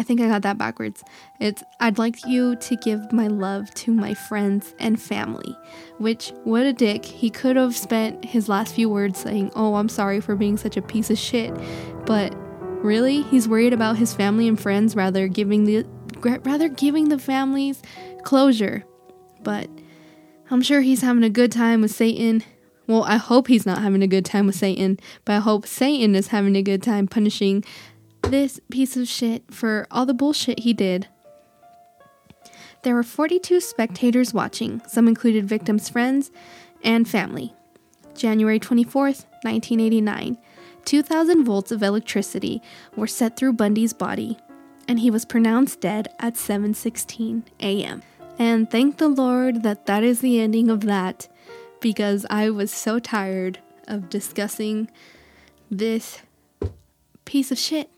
I 0.00 0.02
think 0.02 0.22
I 0.22 0.28
got 0.28 0.40
that 0.42 0.56
backwards. 0.56 1.04
It's 1.40 1.62
I'd 1.78 1.98
like 1.98 2.24
you 2.24 2.56
to 2.56 2.76
give 2.76 3.12
my 3.12 3.26
love 3.26 3.72
to 3.74 3.92
my 3.92 4.14
friends 4.14 4.74
and 4.78 5.00
family. 5.00 5.54
Which, 5.98 6.32
what 6.44 6.64
a 6.64 6.72
dick. 6.72 7.04
He 7.04 7.28
could 7.28 7.56
have 7.56 7.76
spent 7.76 8.24
his 8.24 8.48
last 8.48 8.74
few 8.74 8.88
words 8.88 9.18
saying, 9.18 9.52
Oh, 9.54 9.74
I'm 9.74 9.90
sorry 9.90 10.22
for 10.22 10.36
being 10.36 10.56
such 10.56 10.78
a 10.78 10.82
piece 10.82 11.10
of 11.10 11.18
shit. 11.18 11.54
But 12.06 12.34
really, 12.82 13.20
he's 13.24 13.46
worried 13.46 13.74
about 13.74 13.98
his 13.98 14.14
family 14.14 14.48
and 14.48 14.58
friends 14.58 14.96
rather 14.96 15.28
giving 15.28 15.64
the 15.64 15.84
rather 16.44 16.70
giving 16.70 17.10
the 17.10 17.18
families 17.18 17.82
closure. 18.24 18.82
But 19.42 19.68
I'm 20.50 20.62
sure 20.62 20.80
he's 20.80 21.02
having 21.02 21.24
a 21.24 21.30
good 21.30 21.52
time 21.52 21.82
with 21.82 21.90
Satan. 21.90 22.42
Well, 22.86 23.04
I 23.04 23.18
hope 23.18 23.48
he's 23.48 23.66
not 23.66 23.82
having 23.82 24.02
a 24.02 24.08
good 24.08 24.24
time 24.24 24.46
with 24.46 24.56
Satan, 24.56 24.98
but 25.26 25.34
I 25.34 25.38
hope 25.40 25.66
Satan 25.66 26.14
is 26.14 26.28
having 26.28 26.56
a 26.56 26.62
good 26.62 26.82
time 26.82 27.06
punishing 27.06 27.64
this 28.22 28.60
piece 28.70 28.96
of 28.96 29.08
shit 29.08 29.52
for 29.52 29.86
all 29.90 30.06
the 30.06 30.14
bullshit 30.14 30.60
he 30.60 30.72
did. 30.72 31.08
There 32.82 32.94
were 32.94 33.02
42 33.02 33.60
spectators 33.60 34.32
watching. 34.32 34.80
Some 34.86 35.08
included 35.08 35.46
victims' 35.46 35.88
friends 35.88 36.30
and 36.82 37.08
family. 37.08 37.54
January 38.14 38.58
24th, 38.58 39.26
1989. 39.42 40.38
2,000 40.84 41.44
volts 41.44 41.70
of 41.70 41.82
electricity 41.82 42.62
were 42.96 43.06
set 43.06 43.36
through 43.36 43.52
Bundy's 43.52 43.92
body, 43.92 44.38
and 44.88 45.00
he 45.00 45.10
was 45.10 45.24
pronounced 45.24 45.80
dead 45.80 46.08
at 46.18 46.34
7:16 46.34 47.42
a.m. 47.60 48.02
And 48.38 48.70
thank 48.70 48.96
the 48.96 49.08
Lord 49.08 49.62
that 49.62 49.86
that 49.86 50.02
is 50.02 50.20
the 50.20 50.40
ending 50.40 50.70
of 50.70 50.82
that 50.82 51.28
because 51.80 52.24
I 52.30 52.48
was 52.50 52.70
so 52.70 52.98
tired 52.98 53.58
of 53.86 54.08
discussing 54.08 54.90
this 55.70 56.22
piece 57.24 57.52
of 57.52 57.58
shit. 57.58 57.90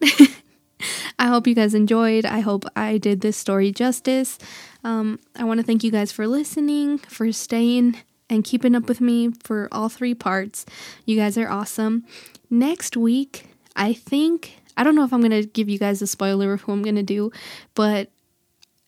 I 1.18 1.26
hope 1.26 1.46
you 1.46 1.54
guys 1.54 1.74
enjoyed. 1.74 2.24
I 2.24 2.40
hope 2.40 2.64
I 2.76 2.98
did 2.98 3.20
this 3.20 3.36
story 3.36 3.72
justice. 3.72 4.38
Um, 4.84 5.18
I 5.36 5.44
want 5.44 5.58
to 5.58 5.66
thank 5.66 5.82
you 5.82 5.90
guys 5.90 6.12
for 6.12 6.26
listening, 6.26 6.98
for 6.98 7.32
staying 7.32 7.96
and 8.30 8.44
keeping 8.44 8.74
up 8.74 8.88
with 8.88 9.00
me 9.00 9.32
for 9.42 9.68
all 9.72 9.88
three 9.88 10.14
parts. 10.14 10.64
You 11.04 11.16
guys 11.16 11.36
are 11.36 11.48
awesome. 11.48 12.04
Next 12.50 12.96
week, 12.96 13.46
I 13.74 13.92
think, 13.92 14.54
I 14.76 14.84
don't 14.84 14.94
know 14.94 15.04
if 15.04 15.12
I'm 15.12 15.20
going 15.20 15.42
to 15.42 15.46
give 15.46 15.68
you 15.68 15.78
guys 15.78 16.02
a 16.02 16.06
spoiler 16.06 16.52
of 16.52 16.62
who 16.62 16.72
I'm 16.72 16.82
going 16.82 16.94
to 16.96 17.02
do, 17.02 17.32
but 17.74 18.10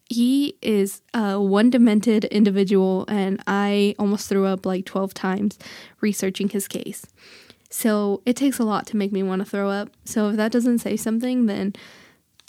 he 0.08 0.56
is 0.60 1.02
a 1.14 1.40
one 1.40 1.70
demented 1.70 2.24
individual, 2.26 3.04
and 3.08 3.40
I 3.46 3.94
almost 3.98 4.28
threw 4.28 4.44
up 4.44 4.66
like 4.66 4.84
12 4.84 5.14
times 5.14 5.58
researching 6.00 6.48
his 6.48 6.66
case. 6.66 7.06
So 7.70 8.20
it 8.26 8.36
takes 8.36 8.58
a 8.58 8.64
lot 8.64 8.86
to 8.88 8.96
make 8.96 9.12
me 9.12 9.22
want 9.22 9.40
to 9.40 9.48
throw 9.48 9.70
up. 9.70 9.90
So 10.04 10.30
if 10.30 10.36
that 10.36 10.52
doesn't 10.52 10.80
say 10.80 10.96
something, 10.96 11.46
then 11.46 11.74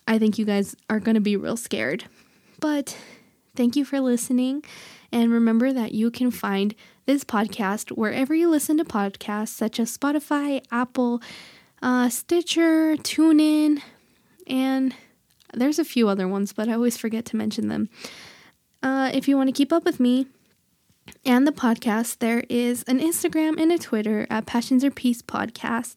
I 0.08 0.18
think 0.18 0.38
you 0.38 0.46
guys 0.46 0.76
are 0.90 1.00
going 1.00 1.16
to 1.16 1.22
be 1.22 1.38
real 1.38 1.58
scared. 1.58 2.06
But 2.60 2.98
thank 3.56 3.76
you 3.76 3.86
for 3.86 4.00
listening. 4.00 4.64
And 5.12 5.32
remember 5.32 5.72
that 5.74 5.94
you 5.94 6.10
can 6.10 6.32
find 6.32 6.74
this 7.06 7.24
podcast 7.24 7.90
wherever 7.90 8.34
you 8.34 8.50
listen 8.50 8.78
to 8.78 8.84
podcasts, 8.84 9.50
such 9.50 9.80
as 9.80 9.96
Spotify, 9.96 10.64
Apple, 10.72 11.22
uh, 11.82 12.10
Stitcher, 12.10 12.96
TuneIn, 12.98 13.82
and 14.48 14.96
there's 15.54 15.80
a 15.80 15.86
few 15.86 16.08
other 16.08 16.28
ones, 16.28 16.54
but 16.54 16.70
I 16.70 16.74
always 16.74 16.98
forget 16.98 17.26
to 17.26 17.36
mention 17.36 17.68
them. 17.68 17.90
Uh, 18.82 19.12
if 19.14 19.28
you 19.28 19.38
want 19.38 19.50
to 19.50 19.54
keep 19.54 19.74
up 19.74 19.84
with 19.84 20.00
me 20.00 20.28
and 21.26 21.46
the 21.46 21.52
podcast, 21.52 22.20
there 22.20 22.44
is 22.50 22.84
an 22.88 23.00
Instagram 23.00 23.60
and 23.62 23.72
a 23.72 23.78
Twitter 23.78 24.26
at 24.30 24.46
Passions 24.46 24.84
or 24.84 24.92
Peace 24.92 25.22
Podcast. 25.22 25.96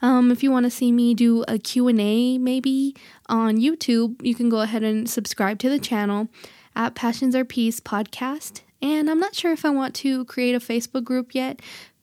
Um, 0.00 0.30
if 0.30 0.42
you 0.42 0.50
want 0.50 0.64
to 0.64 0.70
see 0.70 0.92
me 0.92 1.14
do 1.14 1.44
a 1.48 1.58
Q&A 1.58 2.38
maybe 2.38 2.94
on 3.26 3.56
YouTube, 3.56 4.22
you 4.24 4.34
can 4.34 4.48
go 4.48 4.60
ahead 4.60 4.82
and 4.82 5.08
subscribe 5.08 5.58
to 5.60 5.68
the 5.68 5.78
channel 5.78 6.28
at 6.76 6.94
Passions 6.94 7.34
or 7.34 7.44
Peace 7.44 7.80
Podcast. 7.80 8.60
And 8.80 9.10
I'm 9.10 9.18
not 9.18 9.34
sure 9.34 9.52
if 9.52 9.64
I 9.64 9.70
want 9.70 9.94
to 9.96 10.24
create 10.26 10.54
a 10.54 10.60
Facebook 10.60 11.02
group 11.02 11.34
yet, 11.34 11.60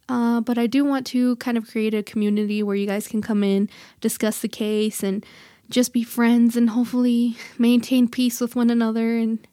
uh, 0.10 0.42
but 0.42 0.58
I 0.58 0.68
do 0.68 0.84
want 0.84 1.06
to 1.08 1.38
kind 1.38 1.58
of 1.58 1.70
create 1.70 1.94
a 1.94 2.04
community 2.04 2.62
where 2.62 2.76
you 2.76 2.86
guys 2.86 3.08
can 3.08 3.22
come 3.22 3.44
in, 3.44 3.70
discuss 4.02 4.40
the 4.40 4.50
case, 4.50 5.02
and 5.02 5.26
just 5.70 5.94
be 5.94 6.04
friends 6.04 6.56
and 6.56 6.72
hopefully 6.72 7.38
maintain 7.58 8.08
peace 8.08 8.42
with 8.42 8.56
one 8.56 8.70
another 8.70 9.18
and 9.18 9.48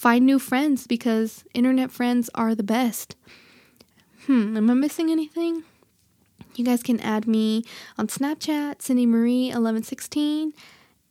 find 0.00 0.24
new 0.24 0.38
friends 0.38 0.86
because 0.86 1.44
internet 1.52 1.90
friends 1.90 2.30
are 2.34 2.54
the 2.54 2.62
best. 2.62 3.16
Hmm, 4.24 4.56
am 4.56 4.70
I 4.70 4.74
missing 4.74 5.10
anything? 5.10 5.64
You 6.54 6.64
guys 6.64 6.82
can 6.82 6.98
add 7.00 7.28
me 7.28 7.64
on 7.98 8.08
Snapchat, 8.08 8.80
Cindy 8.80 9.04
Marie 9.04 9.48
1116. 9.48 10.54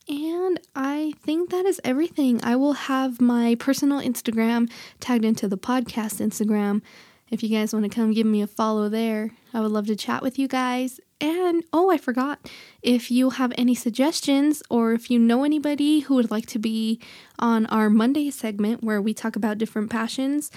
And 0.08 0.60
I 0.76 1.14
think 1.22 1.52
that 1.52 1.66
is 1.66 1.80
everything. 1.84 2.40
I 2.44 2.56
will 2.56 2.74
have 2.74 3.22
my 3.22 3.56
personal 3.60 4.00
Instagram 4.02 4.72
tagged 5.00 5.24
into 5.24 5.48
the 5.48 5.58
podcast 5.58 6.20
Instagram. 6.20 6.82
If 7.30 7.44
you 7.44 7.50
guys 7.50 7.74
want 7.74 7.84
to 7.84 7.90
come 7.90 8.12
give 8.12 8.26
me 8.26 8.42
a 8.42 8.48
follow 8.48 8.90
there, 8.90 9.30
I 9.54 9.62
would 9.62 9.72
love 9.72 9.86
to 9.86 9.96
chat 9.96 10.24
with 10.24 10.40
you 10.40 10.48
guys. 10.48 11.00
And 11.22 11.66
oh, 11.74 11.92
I 11.92 11.98
forgot. 11.98 12.50
If 12.82 13.12
you 13.12 13.32
have 13.32 13.52
any 13.58 13.76
suggestions 13.76 14.64
or 14.70 14.94
if 14.94 15.12
you 15.12 15.20
know 15.20 15.44
anybody 15.44 16.00
who 16.02 16.16
would 16.16 16.32
like 16.32 16.46
to 16.48 16.60
be 16.60 17.00
on 17.38 17.66
our 17.66 17.90
Monday 17.90 18.32
segment 18.32 18.84
where 18.84 19.02
we 19.02 19.14
talk 19.14 19.36
about 19.36 19.58
different 19.58 19.90
passions, 19.90 20.50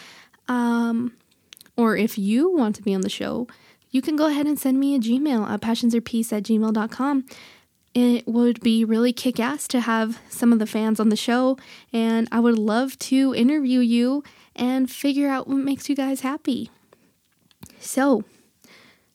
um, 0.48 1.16
or 1.76 1.96
if 1.96 2.16
you 2.16 2.50
want 2.54 2.76
to 2.76 2.82
be 2.82 2.94
on 2.94 3.00
the 3.00 3.08
show, 3.08 3.48
you 3.90 4.00
can 4.02 4.16
go 4.16 4.26
ahead 4.26 4.46
and 4.46 4.58
send 4.58 4.78
me 4.78 4.94
a 4.94 4.98
Gmail 4.98 5.48
at 5.48 5.60
passionsorpeace 5.60 6.32
at 6.32 6.44
gmail.com. 6.44 7.26
It 7.94 8.26
would 8.26 8.60
be 8.60 8.84
really 8.84 9.12
kick 9.12 9.38
ass 9.38 9.68
to 9.68 9.80
have 9.80 10.18
some 10.30 10.52
of 10.52 10.58
the 10.58 10.66
fans 10.66 10.98
on 10.98 11.10
the 11.10 11.16
show, 11.16 11.58
and 11.92 12.26
I 12.32 12.40
would 12.40 12.58
love 12.58 12.98
to 13.00 13.34
interview 13.34 13.80
you 13.80 14.24
and 14.56 14.90
figure 14.90 15.28
out 15.28 15.46
what 15.46 15.58
makes 15.58 15.90
you 15.90 15.96
guys 15.96 16.20
happy. 16.20 16.70
So, 17.78 18.24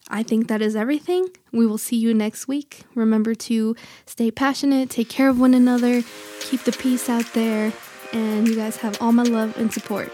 I 0.10 0.24
think 0.24 0.48
that 0.48 0.62
is 0.62 0.76
everything. 0.76 1.30
We 1.52 1.67
will 1.67 1.78
see 1.78 1.98
you 1.98 2.13
next 2.13 2.48
week. 2.48 2.84
Remember 2.96 3.36
to 3.36 3.76
stay 4.06 4.32
passionate, 4.32 4.89
take 4.89 5.10
care 5.10 5.30
of 5.30 5.39
one 5.39 5.54
another, 5.54 6.04
keep 6.39 6.63
the 6.63 6.72
peace 6.72 7.10
out 7.10 7.34
there, 7.34 7.74
and 8.13 8.48
you 8.48 8.56
guys 8.56 8.78
have 8.78 9.02
all 9.02 9.12
my 9.12 9.24
love 9.24 9.58
and 9.58 9.72
support. 9.72 10.12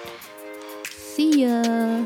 See 0.90 1.44
ya. 1.44 2.06